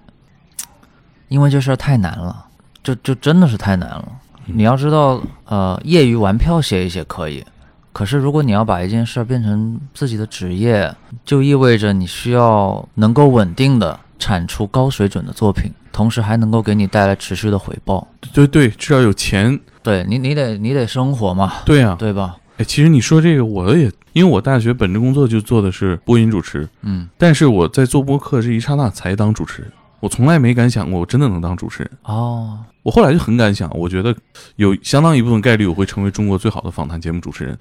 [1.27, 2.47] 因为这事儿太难了，
[2.81, 4.11] 就就真的是太难了。
[4.47, 7.45] 你要知道，呃，业余玩票写一写可以，
[7.93, 10.91] 可是如果你要把一件事儿变成自己的职业，
[11.23, 18.07] 就意味着你需要能够稳定的产出高水准的作品，同时还能够给你带来持续的回报。
[18.31, 19.59] 对对，至少有钱。
[19.81, 22.37] 对你，你得你得生活嘛，对呀、对吧？
[22.57, 31.91] 哎，其实你说这个，我也因为我大学本职工作就做的是播音主持，嗯，但是我在做播客这一刹那才当主持人，我从来没敢想过我真的能当主持人。
[32.03, 34.15] 哦，我后来就很敢想，我觉得
[34.57, 37.57] 有相当一部分概率我会成为中国最好的访谈节目主持人，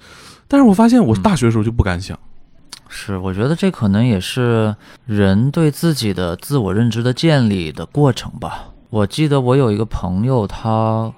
[0.47, 2.17] 但是我发现我大学的时候就不敢想。
[2.93, 4.75] 是，我觉得这可能也是
[5.05, 8.65] 人对自己的自我认知的建立的过程吧。
[8.89, 11.09] 我记得我有一个朋友，他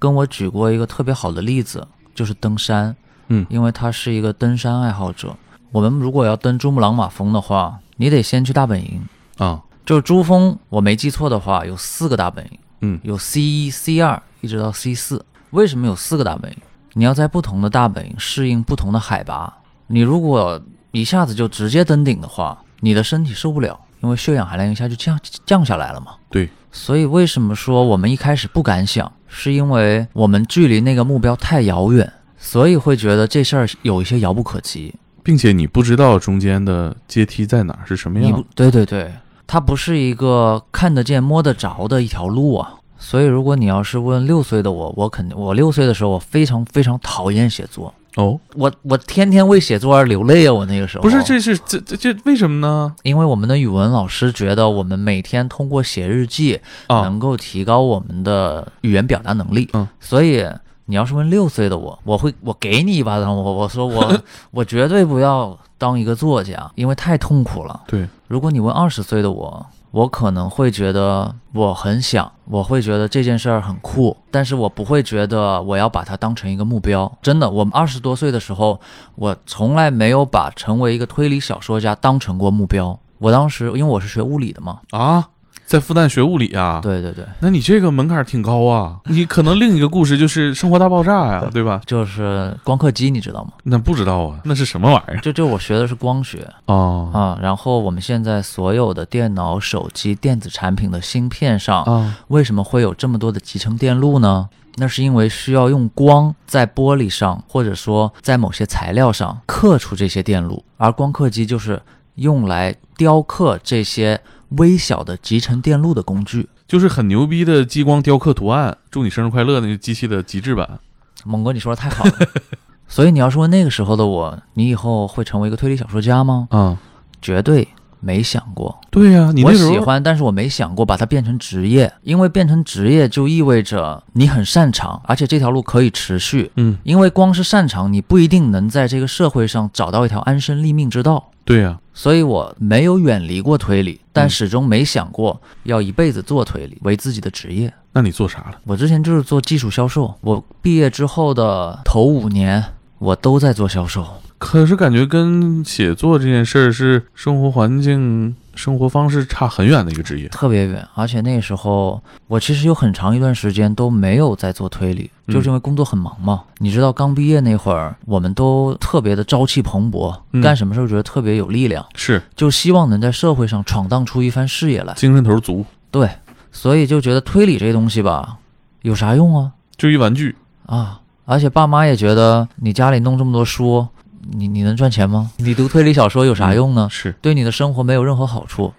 [0.00, 2.94] 跟我举过一个特别好的例子，就是登山。
[3.28, 5.34] 嗯因为他是一个登山爱好者。
[5.70, 9.00] 我们如果要登珠穆朗玛峰的话，你得先去大本营。
[9.38, 15.24] 啊，就是珠峰，我没记错的话，有四个大本营，嗯有 C 一、C 二一直到 C 四。
[15.50, 16.58] 为什么有四个大本营？
[16.94, 19.50] 你要在不同的大本营适应不同的海拔。
[19.86, 20.60] 你如果
[20.92, 26.12] 一下子就直接登顶的话，你的身体受不了，因为血氧含量一下就降降下来了嘛。
[26.30, 34.94] 对，所以为什么说我们一开始不敢想，是因为我们距离那个目标太遥远，所以会觉得这事儿有一些遥不可及。
[35.22, 38.44] 并且你不知道中间的阶梯在哪是什么样。
[38.54, 39.12] 对对对，
[39.46, 42.74] 它不是一个看得见、摸得着的一条路啊。
[42.98, 50.52] 所以，如果你要是问六岁的我，我肯定，我六岁的时候，我非常非常讨厌写作，哦，我我天天为写作而流泪啊！
[50.52, 52.94] 我那个时候不是，这是这这这为什么呢？
[53.02, 60.46] 因为我们的语文老师觉得我们每天通过写日记啊能够提高我们的语言表达能力，嗯，所以
[60.84, 64.20] 你要是问六岁的我，我会我给你一巴掌，我我说我
[64.52, 67.80] 我绝对不要当一个作家，因为太痛苦了。
[67.86, 77.10] 对，如果你问二十岁的我，我可能会觉得我很想，我会觉得这件事儿很酷，但是我不会觉得我要把它当成一个目标。
[77.22, 78.80] 真的，我们二十多岁的时候，
[79.14, 82.98] 我从来没有把成为一个推理小说家当成过目标。
[83.18, 85.28] 我当时因为我是学物理的嘛，啊，
[85.72, 89.00] 在复旦学物理啊？，对对对，那你这个门槛挺高啊。
[89.06, 91.80] 你可能另一个故事就是《生活大爆炸》呀， 对吧？
[91.86, 93.52] 就是光刻机，你知道吗？
[93.62, 95.20] 那不知道啊，那是什么玩意儿？
[95.22, 104.50] 就就我学的是光学哦啊，然后我们现在所有的电脑、手机、电子产品的芯片上，啊为什么会有这么多的集成电路呢？
[104.76, 111.80] 那是因为需要用光在玻璃上，或者说在某些材料上刻出这些电路，而光刻机就是
[112.16, 114.20] 用来雕刻这些
[114.58, 116.48] 微小的集成电路的工具。
[116.66, 120.80] 就是很牛逼的激光雕刻图案，祝你生日快乐那个机器的极致版。
[121.24, 122.12] 猛哥，你说的太好了。
[122.88, 126.48] 所以你要说那个时候的我，你以后会成为一个推理小说家吗？
[126.50, 126.78] 啊，
[127.22, 127.66] 绝对
[128.00, 128.78] 没想过。
[128.90, 136.50] 对呀、你我喜欢，但是我没想过把它变成职业，因为变成职业就意味着你很擅长，而且这条路可以持续。
[136.56, 141.30] 嗯，因为光是擅长，你不一定能在这个社会上找到一条安身立命之道。
[141.44, 147.72] 对呀、所以我没有远离过推理，但嗯始终没想过要一辈子做推理为自己的职业。
[147.92, 148.58] 那你做啥了？
[148.64, 152.64] 我之前就是做技术销售，我毕业之后的头五年，
[152.98, 154.06] 我都在做销售。
[154.38, 160.28] 可是感觉跟写作这件事儿是生活环境生活方式差很远的一个职业。
[160.28, 160.86] 特别远。
[160.94, 166.42] 而且那时候我其实有很长一段时间都没有在做推理，嗯就是因为工作很忙嘛。
[166.58, 174.94] 你知道，刚毕业那会儿，我们都特别的朝气蓬勃，嗯干什么事儿觉得特别有力量，是就希望能在社会上闯荡出一番事业来。
[174.94, 176.08] 精神头足，对，
[176.50, 178.38] 所以就觉得推理这东西吧，
[178.82, 179.52] 有啥用啊？
[179.76, 180.36] 就一玩具。
[180.66, 181.00] 啊！
[181.24, 183.86] 而且爸妈也觉得你家里弄这么多书，
[184.30, 185.30] 你你能赚钱吗？
[185.36, 186.88] 你读推理小说有啥用呢？
[186.90, 188.72] 是，对你的生活没有任何好处。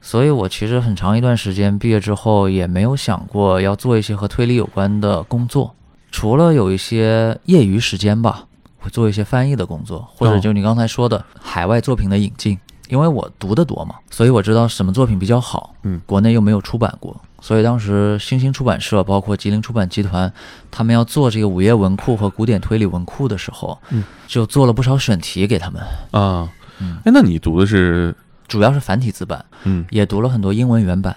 [0.00, 5.74] 所以我其实很长一段时间毕业之后也没有想过要做一些和推理有关的工作，
[6.10, 8.44] 除了有一些业余时间吧，
[8.78, 12.58] 会做一些翻译的工作，或者就你刚才说的海外作品的引进。
[12.90, 20.32] 因为我读得多嘛，所以我知道什么作品比较好，嗯，国内又没有出版过，所以当时星星出版社包括吉林出版集团，
[20.70, 26.48] 他们要做这个午夜文库和古典推理文库的时候，嗯，就做了不少选题给他们，啊，
[26.80, 28.16] 嗯哎，那你读的是，
[28.48, 31.14] 主要是繁体字版，嗯也读了很多英文原版，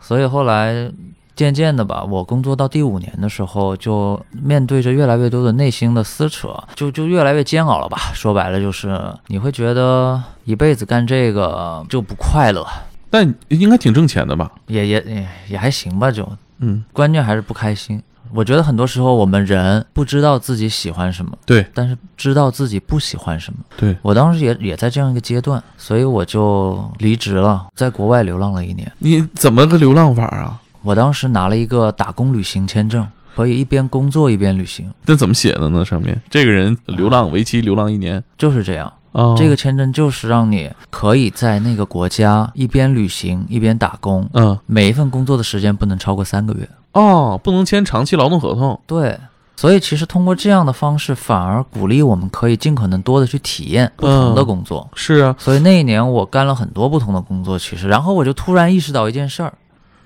[0.00, 0.90] 所以后来
[1.34, 7.98] 渐渐的吧，我工作到第五年的时候，就面对着越来越多的内心的撕扯，就就越来越煎熬了吧。
[8.14, 12.66] 说白了就是你会觉得一辈子干这个就不快乐，
[13.10, 14.50] 但应该挺挣钱的吧？
[14.66, 18.02] 也也也也还行吧，就嗯，关键还是不开心。
[18.32, 23.60] 我觉得很多时候我们人不知道自己喜欢什么，对但是知道自己不喜欢什么。
[23.76, 28.90] 对，我当时也也在这样一个阶段，所以我就离职了，在国外流浪了一年。
[28.98, 30.60] 你怎么个流浪法啊？
[30.82, 35.84] 我当时拿了一个打工旅行签证，可以一边工作一边旅行，那怎么写的呢？
[35.84, 38.92] 上面这个人流浪，为期流浪一年就是这样。
[39.16, 46.68] 啊，这个签证就是让你可以在那个国家一边旅行一边打工，嗯每一份工作的时间不能超过三个月。
[46.92, 48.78] 哦，不能签长期劳动合同。
[48.86, 49.18] 对，
[49.56, 54.86] 所以其实通过这样的方式，反而鼓励我们可以尽可能多的去体验不同的工作。
[54.94, 59.52] 是啊，所以那一年我干了很多不同的工作，其实，然后我就突然意识到一件事儿，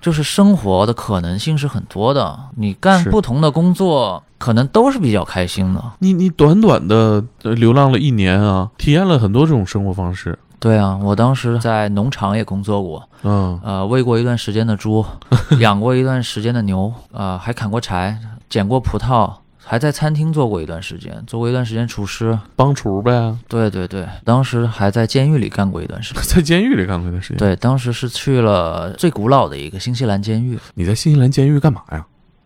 [0.01, 5.83] 就是生活的可能性是很多的，你干不同的工作，可能都是比较开心的。
[5.99, 10.37] 你你短短的呃流浪了一年啊，体验了很多这种生活方式。
[10.59, 15.03] 对啊，我当时在农场也工作过，嗯呃，喂过一段时间的猪，
[15.59, 19.31] 养过一段时间的牛，呃，还砍过柴，捡过葡萄，
[19.71, 22.37] 还在餐厅做过一段时间，做过一段时间厨师。
[22.57, 26.21] 帮厨呗，对对对，当时还在监狱里干过一段时间。
[26.27, 30.59] 在监狱里干过一段时间。，对，当时是去了最古老的一个新西兰监狱。
[30.73, 32.05] 你在新西兰监狱干嘛呀？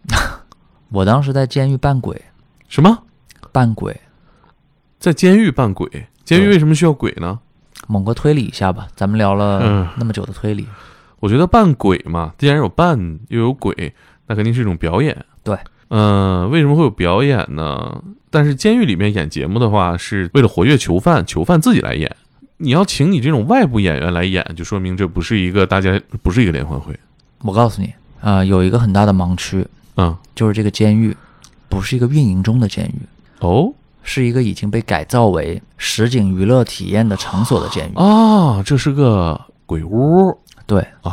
[0.90, 2.22] 我当时在监狱扮鬼，
[2.70, 2.96] 什么？
[3.52, 4.00] 扮鬼。
[5.00, 5.90] 在监狱扮鬼？
[6.24, 7.40] 监狱为什么需要鬼呢？
[7.88, 9.38] 猛哥推理一下吧，咱们聊嗯
[9.80, 10.68] 了那么久的推理，
[11.22, 13.96] 我觉得扮鬼嘛，既然有扮又有鬼，
[14.28, 15.26] 那肯定是一种表演。
[15.44, 15.58] 对，
[15.90, 18.02] 嗯、为什么会有表演呢？
[18.30, 22.14] 但是监狱里面演节目的话，是为了活跃囚犯，囚犯自己来演。
[22.58, 26.98] 你要请你这种外部演员来演，就说明这不是一个大家不是一个联欢会。
[27.44, 29.66] 我告诉你啊、有一个很大的盲区，
[29.98, 31.16] 嗯，就是这个监狱
[31.70, 33.00] 不是一个运营中的监狱，
[33.40, 37.96] 哦是一个已经被改造为实景娱乐体验的场所的监狱。
[37.96, 41.12] 啊，这是个鬼屋对啊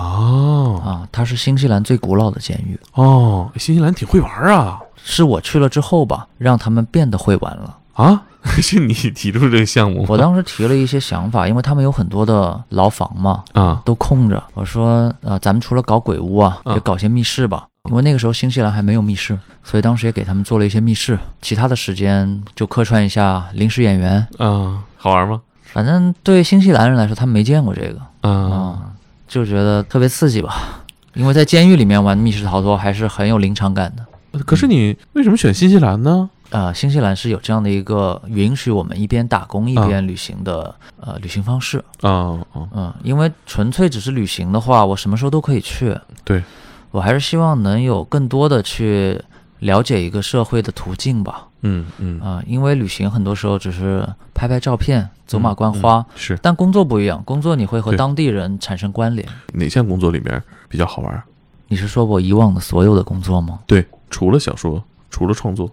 [0.84, 7.78] 啊，它是新西兰最古老的监狱，哦，新西兰挺会玩啊是我去了之后吧，让他们变得会玩了。
[7.94, 8.22] 啊！
[8.60, 10.04] 是你提出这个项目？
[10.08, 14.42] 我当时提了一些想法，因为他们有很多的牢房嘛，啊都空着。
[14.54, 17.66] 我说，呃，咱们除了搞鬼屋啊，嗯也搞些密室吧。
[17.90, 21.18] 因为那个时候新西兰还没有密室，所以当时也给他们做了一些密室。
[21.42, 24.26] 其他的时间就客串一下临时演员。
[24.38, 25.40] 啊，好玩吗？
[25.64, 28.91] 反正对新西兰人来说，他们没见过这个啊啊，
[29.32, 30.84] 就觉得特别刺激吧。
[31.14, 34.38] 因为在监狱里面玩密室逃脱还是很有临场感的。
[34.44, 36.28] 可是你为什么选新西兰呢？
[36.50, 41.78] 呃，新西兰是有这样的一个允许我们一边打工一啊边旅行的、呃旅行方式。
[42.02, 45.98] 啊哦，嗯，因为纯粹只是旅行的话，我什么时候都可以去。
[46.24, 46.42] 对，
[46.90, 49.18] 我还是希望能有更多的去
[49.60, 51.48] 了解一个社会的途径吧。
[51.62, 59.26] 嗯嗯，啊、因为旅行很多时候只是拍拍照片、走马观花，嗯是但工作不一样，工作你会和当地人产生关联。
[59.52, 61.22] 哪项工作里面比较好玩？
[61.68, 63.60] 你是说我以往的所有的工作吗？
[63.66, 65.70] 对，除了小说，除了创作，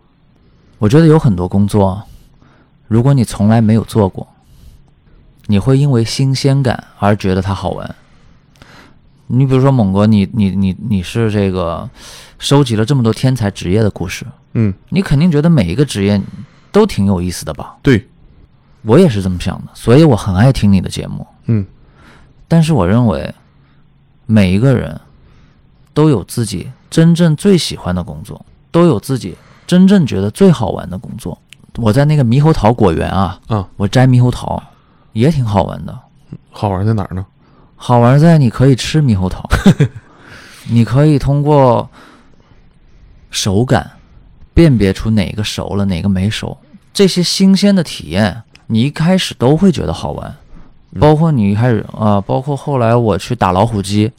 [0.77, 2.01] 我觉得有很多工作，
[2.87, 4.27] 如果你从来没有做过，
[5.47, 7.95] 你会因为新鲜感而觉得它好玩。
[9.27, 11.89] 你比如说猛哥，你你你你是这个
[12.37, 16.19] 收集了这么多天才职业的故事，嗯，你肯定觉得每一个职业
[16.71, 17.77] 都挺有意思的吧？
[17.81, 18.07] 对，
[18.83, 21.25] 我也是这么想的，所以我很爱听你的节目。
[21.45, 21.65] 嗯
[22.47, 23.33] 但是我认为，
[24.25, 24.99] 每一个人
[25.93, 29.35] 都有自己真正最喜欢的工作，都有自己
[29.67, 31.37] 真正觉得最好玩的工作。
[31.77, 34.61] 我在那个猕猴桃果园啊，啊，我摘猕猴桃
[35.13, 35.97] 也挺好玩的。
[36.49, 37.23] 好玩在哪儿呢？
[37.75, 39.47] 好玩在你可以吃猕猴桃，
[40.67, 41.87] 你可以通过
[43.29, 43.91] 手感
[44.59, 46.57] 辨别出哪个熟了，哪个没熟。
[46.91, 50.35] 这些新鲜的体验，你一开始都会觉得好玩，
[50.91, 50.99] 嗯。
[50.99, 54.11] 包括你一开始啊、包括后来我去打老虎机，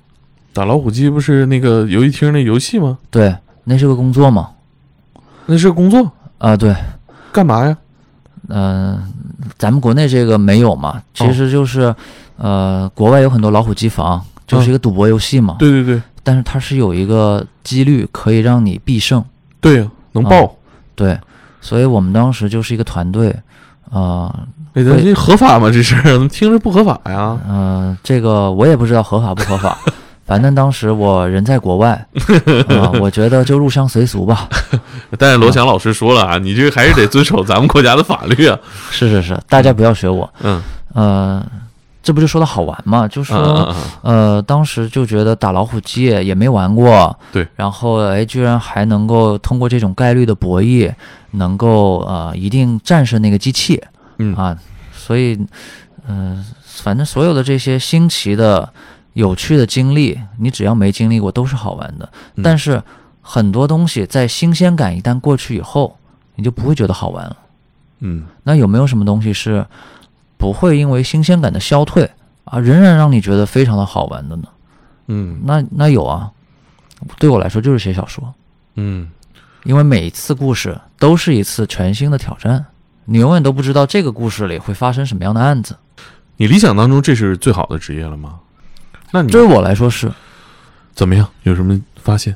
[0.55, 2.97] 打老虎机不是那个游戏厅那游戏吗？
[3.11, 4.49] 对，那是个工作吗，
[5.45, 6.75] 那是工作，啊、对，
[7.31, 7.77] 干嘛呀？
[8.49, 9.13] 嗯、
[9.59, 11.95] 咱们国内这个没有嘛，其实就是，
[12.39, 16.01] 呃，国外有很多老虎机房，就是一个赌博游戏嘛，对对对。
[16.23, 19.23] 但是它是有一个几率可以让你必胜，
[19.61, 20.55] 对呀，能报。
[20.95, 21.19] 对，
[21.61, 23.35] 所以我们当时就是一个团队，
[23.91, 24.33] 呃
[24.75, 25.71] 哎，这这合法吗？
[25.73, 27.39] 这事儿 怎么听着不合法呀？
[27.49, 29.77] 呃，这个我也不知道合法不合法，
[30.27, 32.07] 反正当时我人在国外，
[32.69, 34.49] 啊、我觉得就入乡随俗吧，
[35.19, 38.57] 但是罗翔老师说了啊，你这个还是得遵守咱们国家的法律啊。
[38.91, 40.63] 是是是，大家不要学我，嗯，
[40.95, 41.45] 呃，
[42.03, 43.37] 这不就说的好玩嘛，就说。
[43.39, 50.93] 嗯嗯嗯呃，当时就觉得打老虎机也没玩过，对，然后哎，居然还能够通过这种概率的博弈，
[51.33, 53.83] 能够呃一定战胜那个机器
[54.19, 54.57] 嗯啊，
[54.93, 55.39] 所以，
[56.09, 58.69] 嗯、反正所有的这些新奇的、
[59.13, 62.09] 有趣的经历，你只要没经历过，都是好玩的。
[62.37, 62.83] 嗯但是
[63.21, 65.97] 很多东西在新鲜感一旦过去以后，
[66.37, 67.37] 你就不会觉得好玩了。
[68.01, 69.65] 嗯那有没有什么东西是
[70.41, 72.11] 不会因为新鲜感的消退
[72.45, 74.49] 啊，仍然让你觉得非常的好玩的呢？
[75.07, 76.31] 嗯那那有啊，
[77.19, 78.35] 对我来说就是写小说，
[78.77, 79.11] 嗯
[79.65, 82.65] 因为每一次故事都是一次全新的挑战，
[83.05, 85.77] 你永远都不知道这个故事里会发生什么样的案子。
[86.39, 88.41] 你理想当中这是最好的职业了吗？
[89.13, 90.11] 那你对我来说是
[90.95, 91.29] 怎么样？
[91.43, 92.35] 有什么发现？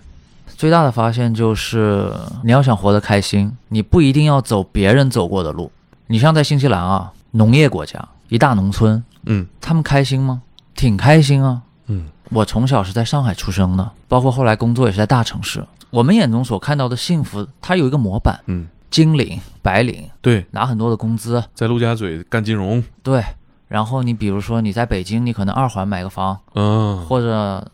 [0.57, 5.72] 最大的发现，就是你要想活得开心，你不一定要走别人走过的路。
[6.09, 10.43] 你像在新西兰啊，农业国家，一大农村，嗯他们开心吗？
[10.74, 11.62] 挺开心啊。
[11.89, 15.64] 嗯我从小是在上海出生的，包括后来工作也是在大城市。
[15.91, 23.22] 我们眼中所看到的幸福，它有一个模板：嗯，金领、白领，对，拿很多的工资，在陆家嘴干金融，对。
[23.66, 27.66] 然后你比如说你在北京，你可能二环买个房，嗯或者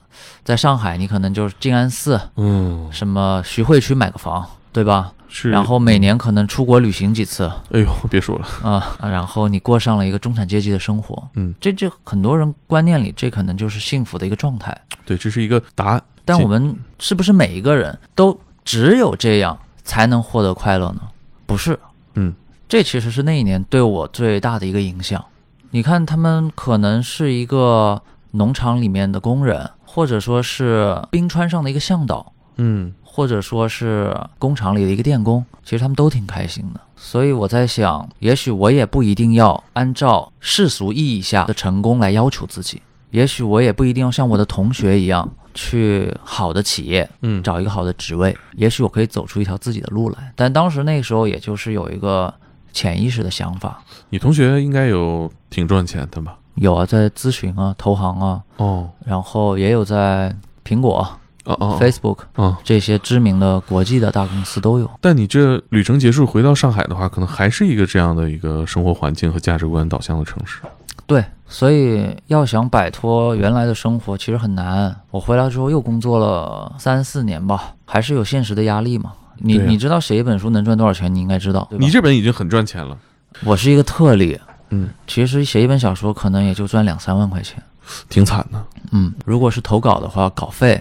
[0.42, 5.12] 在上海，你可能就是静安寺、嗯，什么徐汇区买个房，对吧？
[5.30, 5.48] 是。
[5.50, 11.26] 然后每年可能出国旅行几次哎呦，别说了，啊、然后你过上了一个中产阶级的生活。
[11.36, 14.76] 嗯，这这很多人观念里，这可能就是幸福的一个状态。
[15.06, 16.02] 对，这是一个答案。
[16.24, 21.00] 但我们是不是每一个人都只有这样才能获得快乐呢？
[21.46, 21.78] 不是，
[22.14, 22.34] 嗯，
[22.68, 25.24] 这其实是那一年对我最大的一个影响。
[25.70, 28.02] 你看，他们可能是一个
[28.32, 32.92] 农场里面的工人，或者说是冰川上的一个向导，嗯。
[33.12, 36.80] 或者说是工厂里的一个电工，其实他们都挺开心的。
[36.94, 42.80] 所以我在想，也许我也不一定要按照世俗意义下的成功来要求自己，
[43.10, 50.32] 也许我也不一定要像我的同学一样去好的企业嗯，找一个好的职位，也许我可以走出一条自己的路来。
[50.36, 52.32] 但当时那个时候，也就是有一个
[52.72, 56.38] 潜意识的想法，你同学应该有挺赚钱的吧？
[56.54, 58.88] 有啊，在咨询啊、投行啊，哦。
[59.04, 60.34] 然后也有在
[60.64, 61.06] 苹果、
[61.54, 62.58] 哦哦 Facebook 啊。
[62.64, 64.90] 这些知名的国际的大公司都有。
[65.00, 70.60] 但你这旅程结束回到上海的话，可能还是一个这样的一个生活环境和价值观导向的城市。
[71.06, 74.94] 对，所以要想摆脱原来的生活，其实很难。
[75.10, 79.12] 我回来之后又工作了三四年吧，还是有现实的压力嘛。
[79.38, 81.12] 你、啊你知道写一本书能赚多少钱？
[81.12, 81.68] 你应该知道。
[81.72, 82.96] 你这本已经很赚钱了。
[83.42, 84.38] 我是一个特例，
[84.68, 87.60] 嗯，其实写一本小说可能也就赚两三万块钱。
[88.08, 88.64] 挺惨的。
[88.92, 90.80] 嗯，如果是投稿的话，稿费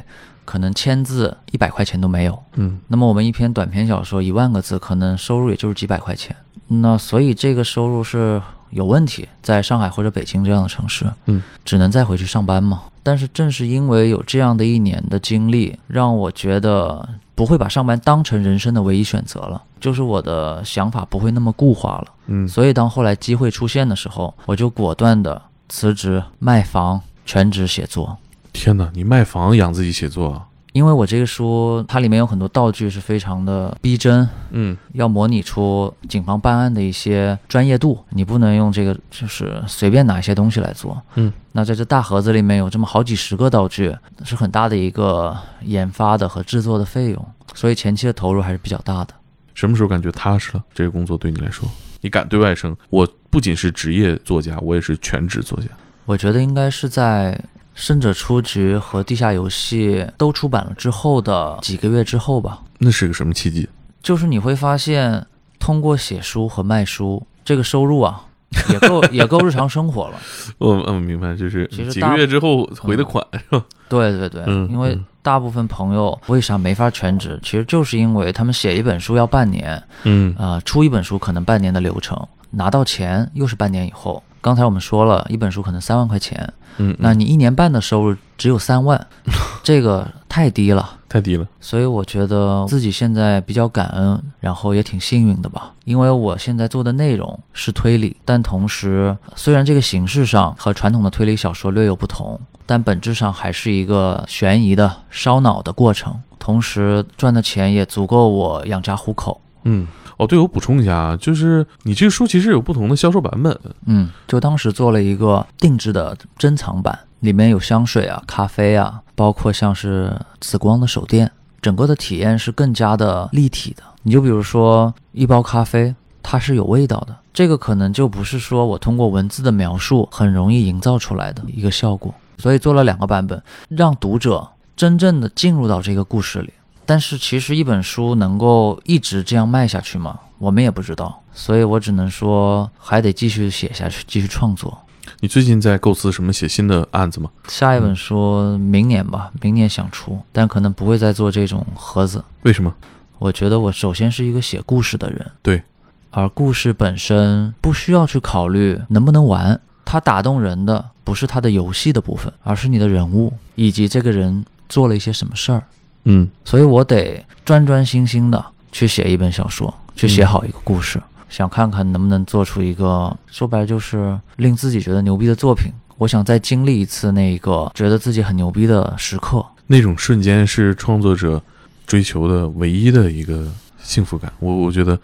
[0.49, 2.35] 可能签字一百块钱都没有。
[2.55, 6.35] 嗯那么我们一篇短篇小说一万个字，可能收入也就是几百块钱。
[6.67, 8.41] 那所以这个收入是
[8.71, 12.81] 有问题，在上海或者北京这样的城市，嗯，只能再回去上班嘛。
[13.03, 22.07] 但是正是因为有这样的一年的经历，让我觉得不会把上班当成人生的唯一选择了，就是我的想法不会那么固化了。
[22.25, 25.39] 嗯，所以当后来机会出现的时候，我就果断的
[25.69, 28.17] 辞职卖房，全职写作。
[28.53, 30.45] 天哪，你卖房养自己写作啊？
[30.71, 41.01] 因为我这个书它里面有很多道具是非常的逼真，嗯要模拟出警方办案的一些专业度，你不能用这个就是随便拿一些东西来做。
[41.15, 49.13] 嗯，那在这大盒子里面有这么好几十个道具，是很大的一个研发的和制作的费用，所以前期的投入还是比较大的。
[49.55, 50.63] 什么时候感觉踏实了？
[50.73, 51.67] 这个工作对你来说，
[52.01, 55.65] 你敢对外称，我不仅是职业作家，我也是全职作家。
[56.05, 57.33] 我觉得应该是在
[57.79, 62.59] 《胜者出局》和《地下游戏》都出版了之后的几个月之后吧。
[62.77, 63.67] 那是个什么契机？
[64.03, 65.25] 就是你会发现，
[65.59, 68.21] 通过写书和卖书，这个收入啊，
[68.69, 70.15] 也够 也够日常生活了。
[70.57, 73.63] 我嗯明白，就是其实几个月之后回的款是吧？
[73.87, 84.21] 对对对，嗯因为嗯大部分朋友为啥没法全职，其实就是因为他们写一本书要半年，嗯啊，出一本书可能半年的流程，拿到钱又是半年以后。
[84.41, 89.07] 刚才我们说了一本书可能三万块钱，嗯，那你一年半的收入只有三万，
[89.63, 90.97] 这个太低了。
[91.09, 91.47] 太低了。
[91.59, 95.73] 所以我觉得自己现在比较感恩，然后也挺幸运的吧。
[95.83, 106.15] 因为我现在做的内容是推理，但同时虽然这个形式上和传统的推理小说略有不同，但本质上还是一个悬疑的烧脑的过程。
[106.37, 109.41] 同时赚的钱也足够我养家糊口。
[109.63, 109.87] 嗯，
[110.19, 113.57] 哦，对，我补充一下啊，就是你这个书其实有不同的销售版本。
[113.85, 123.83] 嗯，就当时做了一个定制的珍藏版，里面有香水啊、咖啡啊，包括像是紫光的手电，整个的体验是更加的立体的。
[124.03, 132.13] 你就比如说一包咖啡，它是有味道的，这个可能就不是说我通过文字的描述很容易营造出来的一个效果。
[132.37, 134.45] 所以做了两个版本，让读者
[134.75, 136.51] 真正的进入到这个故事里。
[136.89, 140.17] 但是其实一本书能够一直这样卖下去吗？
[140.39, 144.75] 我们也不知道，所以我只能说还得继续写下去，继续创作。
[145.19, 147.29] 你最近在构思什么写新的案子吗？
[147.47, 152.23] 下一本书明年吧，明年想出，但可能不会再做这种盒子。
[152.41, 152.73] 为什么？
[153.19, 155.61] 我觉得我首先是一个写故事的人，对，
[156.09, 165.63] 而故事本身不需要去考虑能不能玩，它打动人的不是它的游戏的部分，而是你的人物以及这个人做了一些什么事儿。
[166.05, 175.71] 嗯所以我得专专心心的去写一本小说，去写好一个故事，想看看能不能做出一个说白了就是令自己觉得牛逼的作品。
[175.97, 179.45] 我想再经历一次那个觉得自己很牛逼的时刻。
[179.67, 181.41] 那种瞬间是创作者
[181.85, 183.45] 追求的唯一的一个
[183.81, 184.31] 幸福感。
[184.39, 184.97] 我我觉得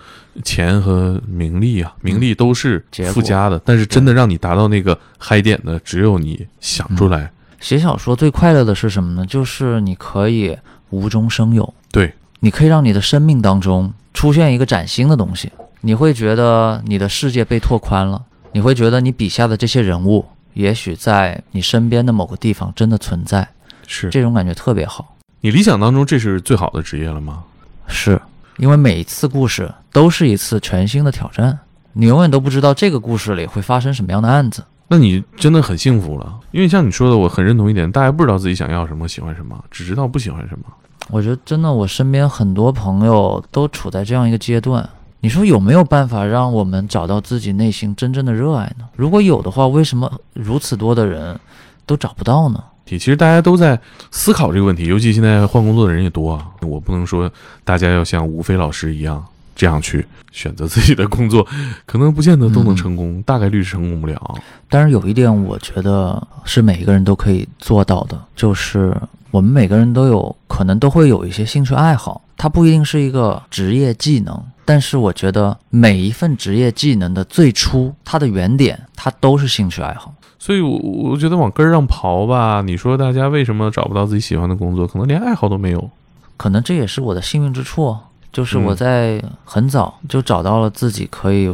[0.44, 7.30] 钱和名利啊，名利都是附加的，但是真的让你达到那个嗨点的，只有你想出来。
[7.60, 9.26] 写小说最快乐的是什么呢？
[9.26, 10.58] 就是你可以
[10.96, 18.24] 无中生有，对，你可以让你的生命当中出现一个崭新的东西，你会觉得你的世界被拓宽了，
[18.54, 23.48] 你会觉得你笔下的这些人物，也许在你身边的某个地方真的存在，
[23.86, 25.16] 是这种感觉特别好。
[25.42, 27.44] 你理想当中这是最好的职业了吗？
[27.88, 28.20] 是
[28.58, 31.60] 因为每一次故事都是一次全新的挑战，
[31.94, 34.64] 你永远都不知道这个故事里会发生什么样的案子。
[34.88, 40.66] 那你真的很幸福了，因为像你说的，我很认同一点，大家不知道自己想要什么、喜欢什么，只知道不喜欢什么。
[41.10, 44.88] 我觉得真的，我身边很多朋友都处在这样一个阶段。
[45.22, 48.86] 你说有没有办法让我们找到自己内心真正的热爱呢？
[48.96, 51.40] 如果有的话，为什么如此多的人
[51.86, 52.64] 都找不到呢？
[52.86, 53.80] 其实大家都在
[54.12, 56.46] 思考这个问题，尤其现在换工作的人也多啊。
[56.62, 57.32] 我不能说
[57.64, 59.26] 大家要像吴飞老师一样
[59.56, 61.44] 这样去选择自己的工作，
[61.88, 64.36] 可能不见得都能成功，大概率是成功不了。
[64.70, 68.96] 但是有一点，我觉得是每一个人都可以做到的，就是
[69.36, 80.14] 我们每个人都有可能都会有一些兴趣爱好，它不一定是一个职业技能，但是我觉得每一份职业技能的最初，它的原点，它都是兴趣爱好。
[80.40, 82.62] 所以我，我觉得往根儿上刨吧。
[82.62, 84.88] 你说大家为什么找不到自己喜欢的工作？
[84.88, 85.90] 可能连爱好都没有。
[86.38, 87.94] 可能这也是我的幸运之处，
[88.32, 91.54] 就是我嗯在很早就找到了自己可以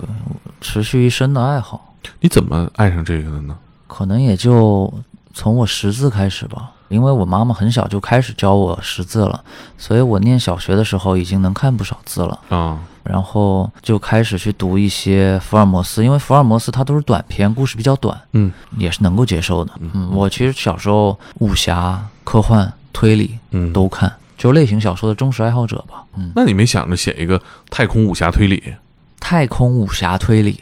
[0.62, 1.96] 持续一生的爱好。
[2.20, 3.58] 你怎么爱上这个的呢？
[3.88, 4.94] 可能也就
[5.34, 9.44] 从我识字开始吧，因为我妈妈很小就开始教我识字了，
[9.78, 12.39] 所以我念小学的时候已经能看不少字了。
[12.50, 19.72] 啊，然后就开始去读一些福尔摩斯，因为福尔摩斯它都是短篇，故事比较短，嗯也是能够接受的。
[19.80, 26.04] 嗯嗯，我其实小时候武侠、科幻、推理嗯，都看，就类型小说的忠实爱好者吧。
[26.18, 28.76] 嗯，那你没想着写一个太空武侠推理？
[29.20, 30.60] 太空武侠推理，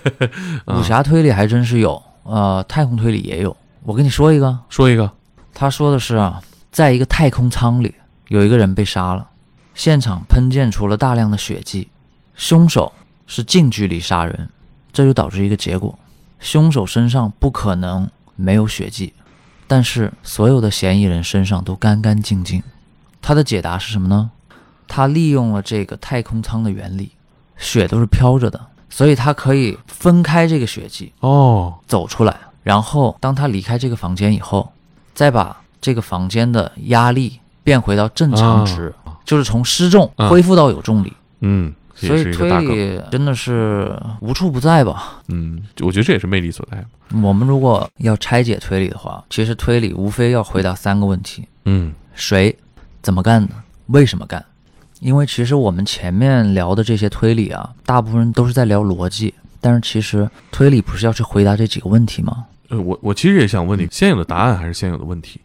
[0.64, 3.54] 啊武侠推理还真是有，呃，太空推理也有。
[3.82, 5.10] 我跟你说一个，说一个，
[5.52, 7.94] 他说的是啊，在一个太空舱里，
[8.28, 9.28] 有一个人被杀了，
[9.74, 11.88] 现场喷溅出了大量的血迹，
[12.34, 12.92] 凶手
[13.26, 14.48] 是近距离杀人，
[14.92, 15.98] 这就导致一个结果：
[16.38, 19.12] 凶手身上不可能没有血迹，
[19.66, 22.62] 但是所有的嫌疑人身上都干干净净。
[23.20, 24.30] 他的解答是什么呢？
[24.88, 27.12] 他利用了这个太空舱的原理，
[27.56, 34.72] 血都是飘着的，所以他可以分开这个血迹，哦，走出来，然后当他离开这个房间以后，
[35.14, 38.94] 再把这个房间的压力变回到正常值，
[39.24, 41.12] 就是从失重啊恢复到有重力。
[41.40, 42.50] 嗯，所以推。
[42.60, 45.20] 理真的是无处不在吧？
[45.28, 46.84] 嗯，我觉得这也是魅力所在。
[47.22, 52.56] 我们如果要拆解推理的话，其实推理无非要回答三个问题：嗯谁、
[53.02, 53.54] 怎么干的、
[53.86, 54.44] 为什么干。
[55.00, 62.44] 因为其实我们前面聊的这些推理啊，大部分人都是在聊逻辑，但是其实推理不是要去回答这几个问题吗？
[62.70, 65.40] 呃，我我其实也想问你，现有的答案还是现有的问题？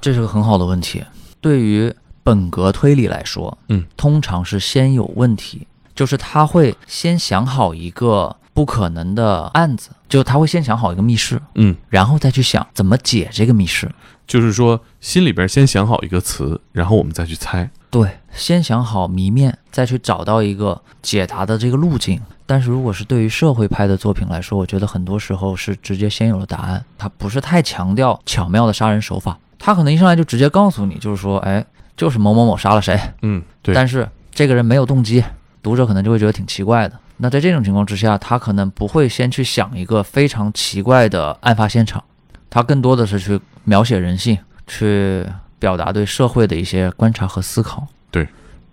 [0.00, 1.02] 这是个很好的问题。
[1.40, 13.90] 对于本格推理来说，嗯，通常是先有问题，就是他会先想好一个不可能的案子，就他会先想好一个密室，嗯，然后再去想怎么解这个密室。
[14.26, 17.70] 就是说心里边先想好一个词，然后我们再去猜。
[17.90, 22.20] 对，先想好谜面，再去找到一个解答的这个路径。
[22.46, 31.64] 但是如果是对于社会派的作品来说，我觉得很多时候是直接先有了答案，它不是太强调巧妙的杀人手法，他可能一上来就直接告诉你，就是说，哎，
[31.96, 33.74] 就是某某某杀了谁，嗯，对。
[33.74, 35.22] 但是这个人没有动机，
[35.62, 36.98] 读者可能就会觉得挺奇怪的。
[37.18, 42.02] 那在这种情况之下，他可能不会先去想一个非常奇怪的案发现场，
[42.48, 45.26] 他更多的是去描写人性，去
[45.60, 47.86] 表达对社会的一些观察和思考。
[48.10, 48.26] 对，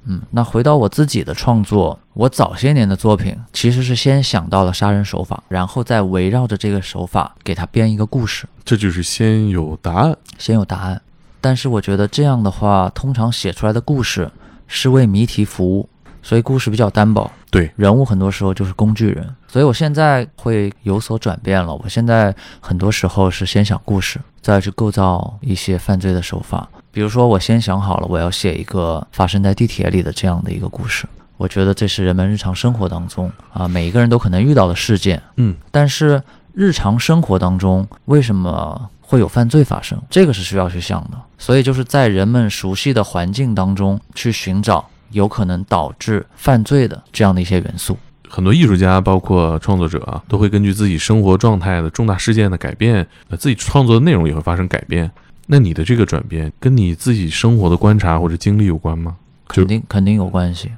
[0.05, 10.17] 嗯，那回到我自己的创作，我早些年的作品其实是先想到了杀人手法，然后再围绕着这个手法给他编一个故事，这就是先有答案。
[10.39, 10.99] 先有答案。
[11.39, 14.31] 但是我觉得这样的话，通常写出来的故事
[14.65, 15.87] 是为谜题服务，
[16.23, 17.29] 所以故事比较单薄。
[17.51, 21.73] 对，人物很多时候就是工具人，所以我现在会有所转变了。
[21.75, 26.67] 我现在很多时候是先想故事，再去构造一些犯罪的手法。
[26.97, 31.05] 比如说，我先想好了我要写一个发生在地铁里的这样的一个故事，
[31.37, 35.21] 我觉得这是人们日常生活当中啊每一个人都可能遇到的事件。
[35.35, 36.19] 嗯，但是
[36.55, 40.01] 日常生活当中为什么会有犯罪发生？
[40.09, 41.21] 这个是需要去想的。
[41.37, 47.95] 所以就是在人们熟悉的环境当中去寻找有可能导致犯罪的这样的一些元素。
[48.27, 55.11] 很多艺术家，包括创作者啊，都会根据自己生活状态的重大事件的改变，呃，自己创作的内容也会发生改变。
[55.47, 59.15] 那你的这个转变跟你自己生活的观察或者经历有关吗？
[59.47, 60.69] 肯定肯定有关系。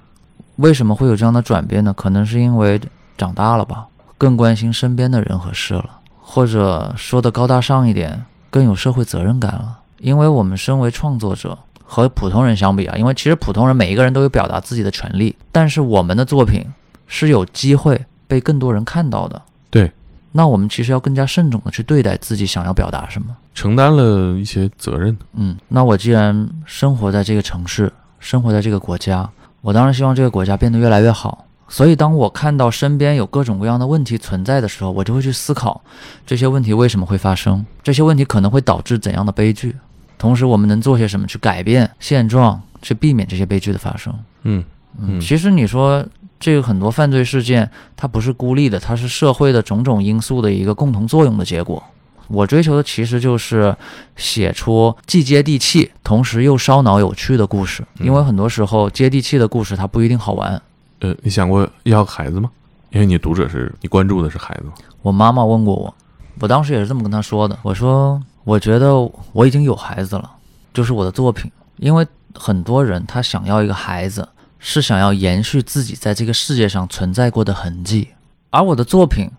[0.57, 1.91] 为什么会有这样的转变呢？
[1.93, 2.79] 可能是因为
[3.17, 5.89] 长大了吧，更关心身边的人和事了，
[6.21, 9.79] 或者说的高大上一点，更有社会责任感了。
[9.97, 16.63] 因为我们身为创作者，和普通人相比啊，因为其实普通人每一个人都有表达自己的权利，但是我们的作品
[17.07, 19.41] 是有机会被更多人看到的。
[19.69, 19.91] 对，
[20.39, 23.35] 那我们其实要更加慎重的去对待自己想要表达什么。
[23.53, 25.17] 承担了一些责任。
[25.33, 29.29] 嗯，那我既然生活在这个城市，生活在这个国家，
[29.59, 31.45] 我当然希望这个国家变得越来越好。
[31.67, 35.81] 所以，当我看到身边有各种各样的问题存在的时候，我就会去思考
[36.25, 39.75] 这些问题为什么会发生，这些问题可能会导致怎样的悲剧，
[40.17, 44.13] 同时我们能做些什么去改变现状，去避免这些悲剧的发生。
[44.43, 44.63] 嗯
[44.97, 46.05] 嗯，嗯其实你说
[46.39, 51.83] 这个很多犯罪事件，它不是孤立的，它是社会的种种因素的一个共同作用的结果。
[52.29, 53.75] 我追求的其实就是
[54.15, 57.83] 写出既接地气，同时又烧脑有趣的故事。
[57.99, 60.61] 嗯因为很多时候接地气的故事它不一定好玩。
[60.99, 62.49] 呃，你想过要个孩子吗？
[62.91, 64.73] 因为你读者是你关注的是孩子嘛。
[65.01, 65.93] 我妈妈问过我，
[66.39, 67.57] 我当时也是这么跟她说的。
[67.63, 68.93] 我说，我觉得
[69.33, 70.29] 我已经有孩子了，
[70.73, 71.51] 就是我的作品。
[71.77, 74.27] 因为很多人他想要一个孩子，
[74.59, 78.09] 是想要延续自己在这个世界上存在过的痕迹，
[78.51, 79.29] 而我的作品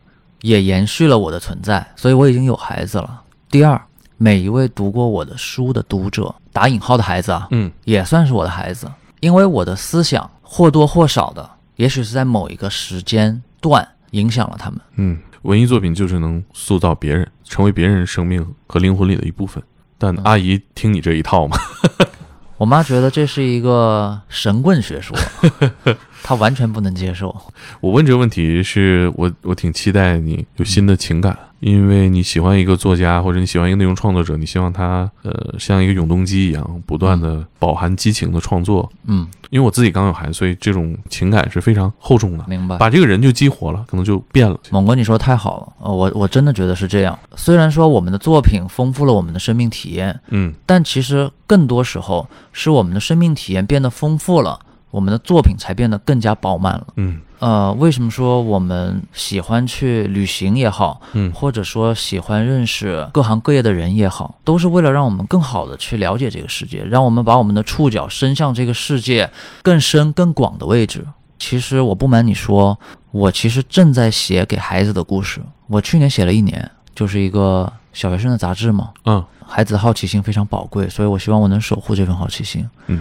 [0.40, 3.22] 也延续了我的存在，所以我已经有孩子了。
[3.50, 3.80] 第二，
[4.16, 8.90] 每一位读过我的书的读者，打引号的孩子啊，嗯也算是我的孩子，
[9.20, 14.80] 因为我的思想或多或少的，也许是在某一个时间段影响了他们。
[14.96, 19.62] 嗯，文艺作品就是能塑造别人，成为别人生命和灵魂里的一部分。
[19.98, 21.58] 但嗯阿姨听你这一套嘛，
[22.60, 25.16] 我妈觉得这是一个神棍学说，
[26.22, 27.34] 她完全不能接受。
[27.80, 38.90] 我问这个问题是我我挺期待你有新的情感，因为你喜欢一个作家或者你喜欢一个内容创作者，你希望他呃像一个永动机一样，不断的饱含激情的创作。
[39.06, 42.78] 嗯，因为我自己刚有孩子，所以这种情感是非常厚重的，明白。
[42.78, 44.58] 把这个人就激活了，可能就变了。
[44.70, 47.18] 猛哥，你说太好了，呃，我我真的觉得是这样。
[47.36, 54.58] 虽然说我们的作品丰富了我们的生命体验，嗯但其实更多时候是我们的生命体验变得丰富了，
[54.90, 56.86] 我们的作品才变得更加饱满了。
[56.96, 69.30] 嗯呃，为什么说我们喜欢去旅行也好，嗯或者说喜欢认识各行各业的人也好，都是为了让我们更好的去了解这个世界，让我们把我们的触角伸向这个世界
[69.62, 71.04] 更深更广的位置。
[71.38, 72.78] 其实我不瞒你说，
[73.10, 75.40] 我其实正在写给孩子的故事。
[75.66, 78.90] 我去年写了一年，就是一个小学生的杂志嘛。
[79.06, 82.64] 嗯孩子的好奇心非常宝贵，所以我希望我能守护这份好奇心。
[82.86, 83.00] 嗯，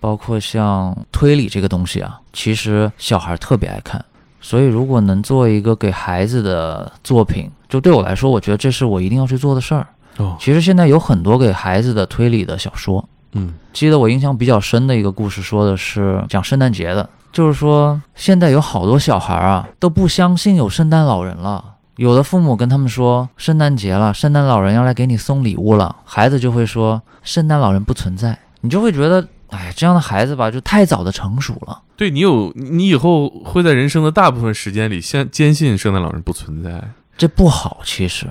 [0.00, 4.04] 包括像推理这个东西啊，其实小孩特别爱看，
[4.40, 9.86] 所以如果能做一个给孩子的作品，就对我来说，我觉得这是我一定要去做的事儿。
[10.16, 10.36] 哦。
[10.40, 13.54] 其实现在有很多给孩子的推理的小说，嗯。
[13.72, 21.64] 记得我印象比较深的一个故事，说的是讲圣诞节的，就是说现在有好多小孩啊都不相信有圣诞老人了。
[21.96, 31.82] 有的父母跟他们说圣诞节了，圣诞老人要来给你送礼物了，孩子就会说圣诞老人不存在，你就会觉得，哎，这样的孩子吧，就太早的成熟了。
[31.96, 36.82] 对你有你以后会在人生的大部分时间里先坚信圣诞老人不存在，
[37.16, 38.26] 这不好，其实。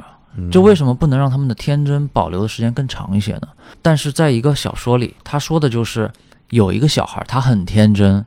[0.52, 3.48] 这为什么不能让他们的天真保留的时间更长一些呢？
[3.82, 6.10] 但是在一个小说里，他说的就是
[6.50, 8.26] 有一个小孩，他很天真，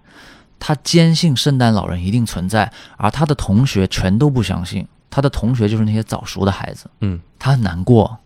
[0.58, 4.86] 他坚信圣诞老人一定存在，而他的同学全都不相信。
[5.08, 8.18] 他的同学就是那些早熟的孩子，嗯他很难过，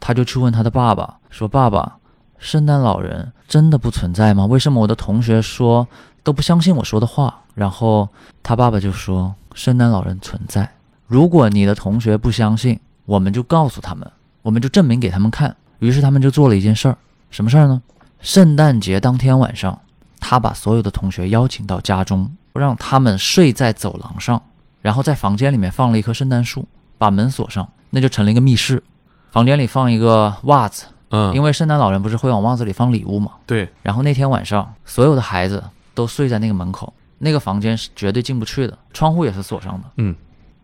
[0.00, 1.96] 他就去问他的爸爸说：“爸爸，
[2.40, 4.44] 圣诞老人真的不存在吗？
[4.46, 5.86] 为什么我的同学说
[6.24, 8.08] 都不相信我说的话？”然后
[8.42, 10.68] 他爸爸就说：“圣诞老人存在。
[11.06, 14.10] 如果你的同学不相信，我们就告诉他们，
[14.42, 16.96] 我们就证明给他们看。”于是他们就做了一件事儿，
[17.30, 17.80] 什么事儿呢？
[18.20, 19.80] 圣诞节当天晚上，
[20.18, 24.42] 他把所有的同学邀请到家中，让他们睡在走廊上，
[24.82, 26.68] 然后在房间里面放了一棵圣诞树，
[26.98, 28.82] 把门锁上，那就成了一个密室。
[29.30, 33.32] 房间里放一个袜子，嗯，因为圣诞老人不是会往袜子里放礼物嘛？
[33.46, 35.62] 对，然后那天晚上，所有的孩子
[35.94, 39.88] 都睡在那个门口，那个房间是绝对进不去的，窗户也是锁上的。
[39.96, 40.14] 嗯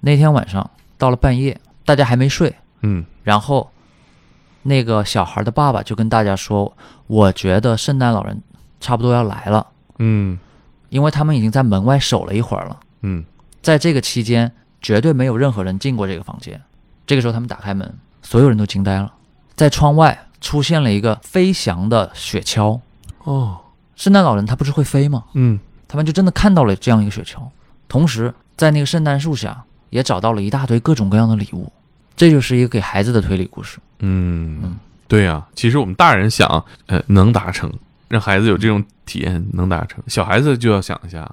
[0.00, 3.70] 那天晚上到了半夜，大家还没睡，嗯然后
[4.62, 6.76] 那个小孩的爸爸就跟大家说
[7.08, 8.40] ：“我觉得圣诞老人
[8.80, 9.66] 差不多要来了，
[9.98, 10.38] 嗯
[10.88, 12.78] 因为他们已经在门外守了一会儿了。
[13.02, 13.24] 嗯
[13.62, 16.60] 在这个期间，绝对没有任何人进过这个房间。
[17.04, 17.92] 这个时候，他们打开门，
[18.22, 19.12] 所有人都惊呆了，
[19.56, 22.80] 在窗外出现了一个飞翔的雪橇。
[23.24, 23.58] 哦，
[23.94, 25.24] 圣诞老人他不是会飞吗？
[25.34, 25.58] 嗯
[25.88, 27.38] 他们就真的看到了这样一个雪橇，
[27.88, 31.72] 同时在那个圣诞树下也找到了一大堆各种各样的礼物。
[32.16, 33.78] 这就是一个给孩子的推理故事。
[34.00, 34.76] 嗯嗯，
[35.06, 37.72] 对呀、其实我们大人想，呃，能达成，
[38.08, 41.30] 让孩子有这种体验能达成，小孩子就要想一下，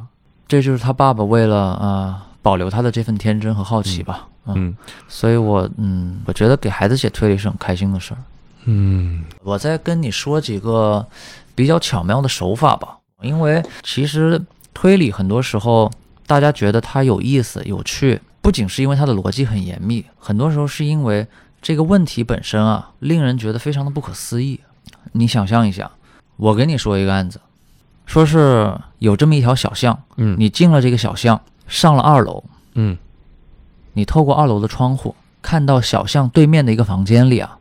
[0.48, 4.28] 这就是他爸爸为了呃保留他的这份天真和好奇吧。
[4.46, 4.78] 嗯，嗯
[5.08, 8.18] 所以我嗯，我觉得给孩子写推理是很开心的事儿。
[8.66, 9.24] 嗯。
[9.44, 11.06] 我再跟你说几个
[11.56, 14.42] 比较巧妙的手法吧，因为其实
[14.74, 15.92] 推理很多时候
[16.26, 21.28] 大家觉得它有意思、有趣，不仅是因为它的逻辑很严密，很多时候是因为
[21.62, 24.60] 这个问题本身啊，令人觉得非常的不可思议。
[25.12, 25.92] 你想象一下，
[26.38, 27.40] 我给你说一个案子，
[28.06, 30.36] 说是有这么一条小巷，嗯。
[30.40, 32.44] 你进了这个小巷，上了二楼，
[32.74, 32.98] 嗯。
[33.94, 37.60] 你透过二楼的窗户看到小巷对面的一个房间里啊，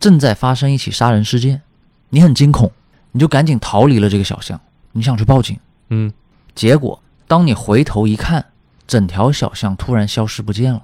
[0.00, 1.62] 正在发生一起杀人事件，
[2.08, 2.72] 你很惊恐，
[3.12, 4.60] 你就赶紧逃离了这个小巷，
[4.92, 5.56] 你想去报警，
[5.90, 6.12] 嗯。
[6.52, 8.44] 结果当你回头一看，
[8.86, 10.82] 整条小巷突然消失不见了，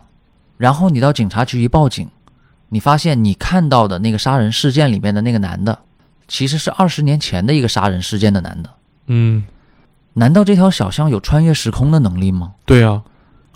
[0.56, 2.08] 然后你到警察局一报警，
[2.68, 5.80] 你发现你看到的那个杀人事件里面的那个男的，
[6.28, 8.70] 其实是二十年前的一个杀人事件的男的，
[9.06, 9.44] 嗯，
[10.12, 12.54] 难道这条小巷有穿越时空的能力吗？
[12.64, 13.02] 对啊、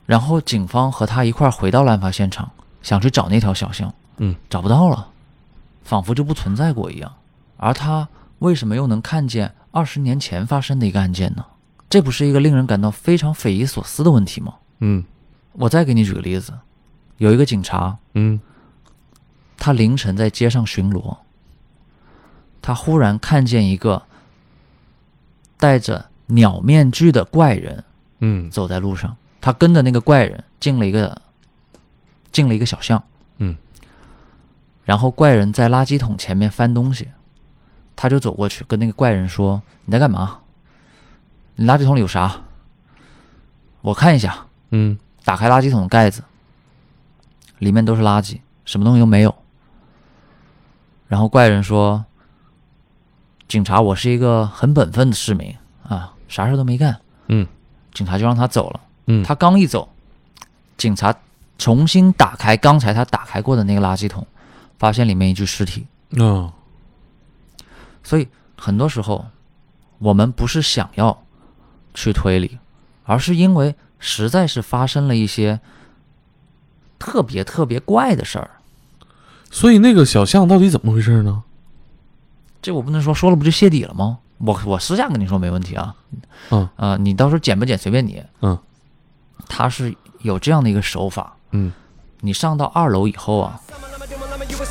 [0.04, 2.50] 然后警方和他一块儿回到了案发现场，
[2.82, 5.06] 想去找那条小巷，嗯，找不到了，
[5.83, 7.14] 仿佛就不存在过一样。
[7.57, 8.09] 而他
[8.39, 11.45] 为什么又能看见二十年前发生的一个案件呢？
[11.89, 14.55] 这不是一个令人感到非常匪夷所思的问题吗？
[14.78, 15.05] 嗯
[15.53, 16.53] 我再给你举个例子，
[17.18, 18.41] 有一个警察，嗯
[19.59, 21.18] 他凌晨在街上巡逻，
[22.62, 24.05] 他忽然看见一个
[25.59, 27.85] 戴着鸟面具的怪人
[28.20, 31.20] 嗯走在路上，他跟着那个怪人进了一个
[32.31, 33.09] 进了一个小巷，嗯，
[34.91, 37.07] 然后怪人在垃圾桶前面翻东西，
[37.95, 40.41] 他就走过去跟那个怪人说：“你在干嘛？
[41.55, 42.41] 你垃圾桶里有啥？
[43.82, 46.24] 我看一下。”嗯打开垃圾桶的盖子，
[47.59, 49.32] 里面都是垃圾，什么东西都没有。
[51.07, 52.05] 然后怪人说
[53.47, 55.55] ：“警察，我是一个很本分的市民
[55.88, 57.47] 啊，啥事都没干。”嗯
[57.95, 58.80] 警察就让他走了。
[59.07, 59.88] 嗯，他刚一走，
[60.76, 61.14] 警察
[61.59, 64.26] 重新打开刚才他打开过的那个垃圾桶，
[64.81, 65.87] 发现里面一具尸体。
[66.12, 66.51] 嗯，
[68.03, 68.26] 所以
[68.57, 69.26] 很多时候，
[69.99, 71.22] 我们不是想要
[71.93, 72.59] 去推理，
[73.05, 75.61] 而是因为实在是发生了一些
[76.99, 78.51] 特别特别怪的事儿。
[79.51, 81.43] 所以那个小象到底怎么回事呢？
[82.62, 84.18] 这我不能说说了不就泄底了吗？
[84.39, 85.95] 我我私下跟你说没问题啊。
[86.51, 88.24] 嗯呃，你到时候剪不剪随便你。
[88.41, 88.59] 嗯，
[89.47, 91.70] 他是有这样的一个手法，嗯
[92.20, 93.61] 你上到二楼以后啊，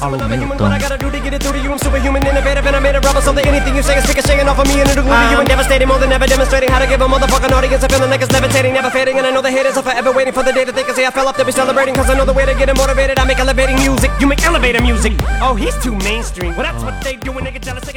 [0.01, 0.69] 二楼没有灯。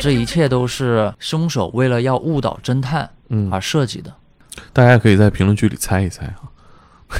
[0.00, 3.08] 这一切都是凶手为了要误导侦探，
[3.50, 4.12] 而设计的、
[4.72, 6.50] 大家可以在评论区里猜一猜啊，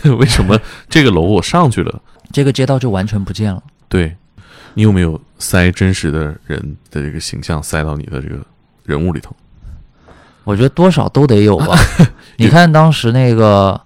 [0.19, 0.59] 为什么
[0.89, 2.01] 这个楼我上去了，
[2.33, 3.63] 这个街道就完全不见了？
[3.89, 4.17] 对，
[4.75, 8.39] 你有没有塞真实的人的这个形象塞到你的这个
[8.85, 9.35] 人物里头？
[10.45, 11.77] 我觉得多少都得有吧。
[12.37, 13.81] 你看当时那个，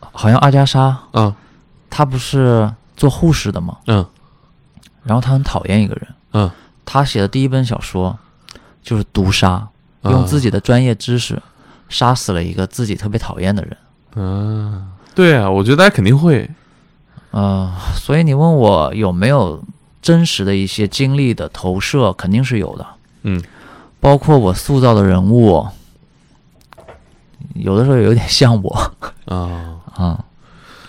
[0.00, 1.34] 好像阿加莎，啊，
[1.90, 3.76] 她不是做护士的吗？
[3.86, 4.04] 嗯
[5.02, 6.50] 然后她很讨厌一个人，嗯，
[6.86, 8.18] 她写的第一本小说
[8.82, 9.68] 就是毒杀，
[10.04, 11.42] 用啊自己的专业知识
[11.90, 13.76] 杀死了一个自己特别讨厌的人。
[14.14, 16.48] 嗯，对啊，我觉得大家肯定会。
[17.32, 19.62] 呃，所以你问我有没有
[20.04, 22.86] 真实的一些经历的投射，肯定是有的。
[23.22, 23.42] 嗯，
[24.00, 25.66] 包括我塑造的人物，
[27.54, 28.92] 有的时候有点像我。
[29.24, 30.24] 啊， 啊。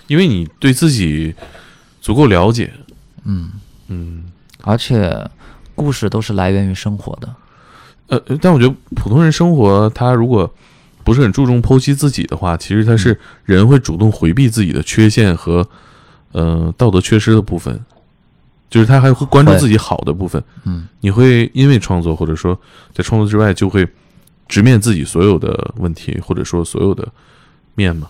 [0.07, 1.33] 因为你对自己
[2.01, 2.73] 足够了解，
[3.23, 3.53] 嗯，
[3.87, 4.25] 嗯，
[4.63, 5.25] 而且
[5.73, 7.33] 故事都是来源于生活的。
[8.07, 10.53] 呃，呃但我觉得普通人生活，他如果
[11.05, 15.65] 不是很注重剖析自己的话，其实他是人会主动回避自己的缺陷和
[16.33, 17.83] 呃道德缺失的部分，
[18.69, 20.43] 就是他还会关注自己好的部分。
[20.63, 22.59] 嗯，你会因为创作，或者说
[22.93, 23.87] 在创作之外，就会
[24.47, 27.07] 直面自己所有的问题，或者说所有的
[27.75, 28.09] 面嘛，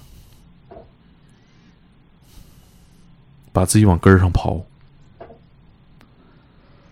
[3.51, 4.61] 把自己往根儿上刨。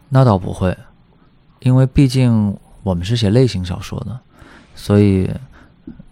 [0.09, 0.77] 那倒不会，
[1.61, 4.19] 因为毕竟我们是写类型小说的，
[4.75, 5.29] 所以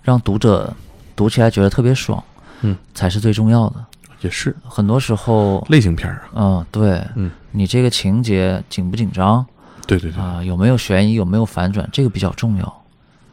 [0.02, 0.74] 让读者
[1.16, 2.24] 读起来觉得特别爽，
[2.62, 3.86] 嗯，才是最重要的。
[4.22, 4.55] 也是。
[4.63, 9.45] 很多时候，类型片儿啊，嗯，对，嗯，你这个情节紧不紧张？
[9.86, 12.82] 对对对，啊、有没有悬疑，有没有反转，这个比较重要。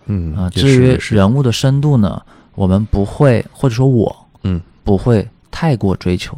[0.06, 2.20] 嗯啊、也至于人物的深度呢，
[2.54, 4.60] 我们不会，或者说我嗯。
[4.84, 6.34] 不会太过追求。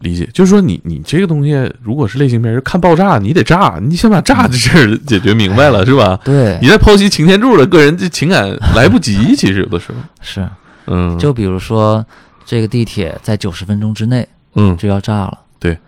[0.00, 6.18] 理解，就是说你你这个东西，如果是类型片，就看爆炸，你得炸，你先把炸的事儿解决明白了，是吧？
[6.24, 6.58] 对。
[6.60, 10.44] 你，在剖析擎天柱的个人这情感来不及，其实有的时候， 是，
[10.88, 12.04] 嗯，就比如说
[12.44, 15.38] 这个地铁在九十分钟之内嗯就要炸了。
[15.58, 15.78] 对，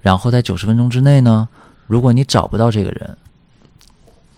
[0.00, 1.48] 然后在九十分钟之内呢，
[1.86, 3.16] 如果你找不到这个人，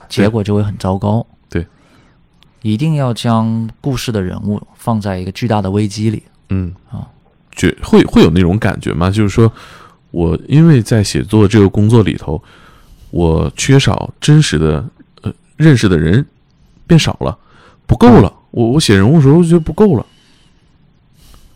[0.09, 1.25] 结果就会很糟糕。
[1.49, 1.67] 对，
[2.63, 6.23] 一定要将故事的人物放在一个巨大的危机里。
[6.49, 7.07] 嗯啊，
[7.53, 9.09] 觉会会有那种感觉吗？
[9.11, 9.51] 就是说
[10.11, 12.43] 我因为在写作这个工作里头，
[13.11, 14.85] 我缺少真实的
[15.23, 16.27] 呃认识的人
[16.89, 17.39] 变少了，
[17.87, 18.33] 不够了。
[18.51, 20.05] 我我写人物的时候，我觉得不够了。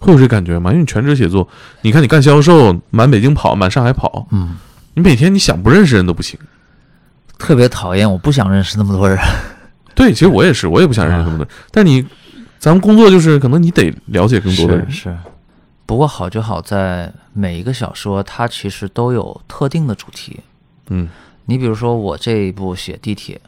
[0.04, 0.70] 会有这感觉吗？
[0.70, 1.48] 因为你全职写作，
[1.80, 4.56] 你看你干销售，满北京跑，满上海跑，嗯，
[4.94, 6.38] 你每天你想不认识人都不行。
[7.38, 9.18] 特别讨厌，我不想认识那么多人。
[9.96, 11.54] 对，其实我也是，我也不想认识那么多人。
[11.70, 12.06] 但你，
[12.58, 14.90] 咱们工作就是可能你得了解更多的人。
[14.90, 15.16] 是是。
[15.86, 20.40] 不过好就好在每一个小说它其实都有特定的主题。
[20.88, 21.08] 嗯
[21.46, 23.38] 你比如说我这一部写地铁，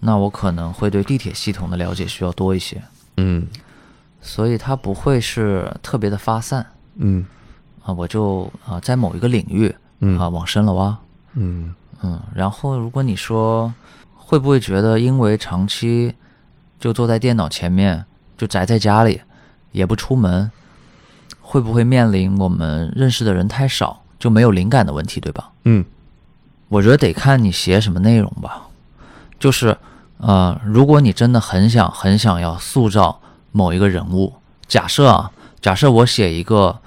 [0.00, 2.82] 那我可能会对地铁系统的了解需要多一些，
[3.16, 3.46] 嗯
[4.20, 6.64] 所以它不会是特别的发散。
[6.96, 7.26] 嗯。
[7.82, 10.18] 啊，我就啊在某一个领域嗯。
[10.18, 10.98] 啊往深了挖，
[11.34, 11.74] 嗯。
[12.02, 13.72] 嗯，然后如果你说
[14.14, 16.14] 会不会觉得因为长期
[16.78, 18.04] 就坐在电脑前面，
[18.38, 19.20] 就宅在家里，
[19.72, 20.50] 也不出门，
[21.42, 25.50] 会不会面临我们认识的人太少，就没有灵感的问题，对吧？
[25.64, 25.84] 嗯。
[26.68, 28.68] 我觉得得看你写什么内容吧。
[29.38, 29.76] 就是，
[30.18, 33.19] 呃，如果你真的很想很想要塑造
[33.52, 34.34] 某一个人物，
[34.66, 35.30] 假设啊，
[35.60, 36.78] 假设我写一个，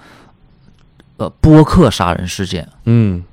[1.17, 3.23] 呃，播客杀人事件，嗯。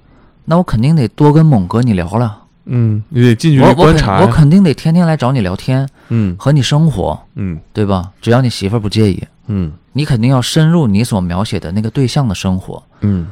[0.47, 4.27] 那我肯定得多跟猛哥你聊了，嗯，你得进去我观察呀。
[4.27, 6.35] 我肯定得天天来找你聊天，嗯。
[6.37, 7.61] 和你生活，嗯。
[7.73, 8.11] 对吧？
[8.21, 9.73] 只要你媳妇儿不介意，嗯。
[9.93, 13.29] 你肯定要深入你所描写的那个对象的生活，嗯。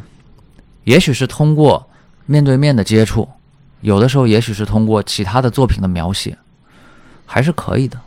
[0.84, 1.88] 也许是通过
[2.26, 3.28] 面对面的接触，
[3.80, 6.38] 有的时候也许是通过其他的作品的描写，
[7.26, 7.99] 还是可以的。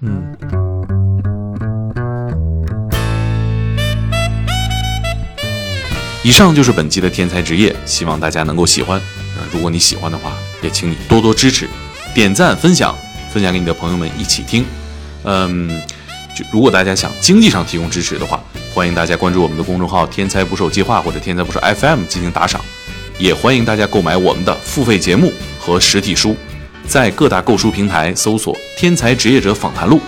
[0.00, 0.69] 嗯。
[6.22, 9.00] 以上就是本期的天才职业，希望大家能够喜欢。
[9.52, 11.66] 如果你喜欢的话，也请你多多支持，
[12.14, 12.94] 点赞、分享，
[13.32, 14.64] 分享给你的朋友们一起听。
[15.24, 15.68] 嗯，
[16.36, 18.38] 就如果大家想经济上提供支持的话，
[18.74, 22.60] 欢迎大家关注我们的公众号“天才捕手计划”或者“天才捕手 FM” 进行打赏，
[23.18, 26.36] 也欢迎大家购买我们的付费节目和实体书，
[26.86, 29.98] 在各大购书平台搜索“天才职业者访谈录”。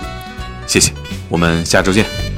[0.68, 0.92] 谢谢，
[1.30, 2.31] 我们下周见。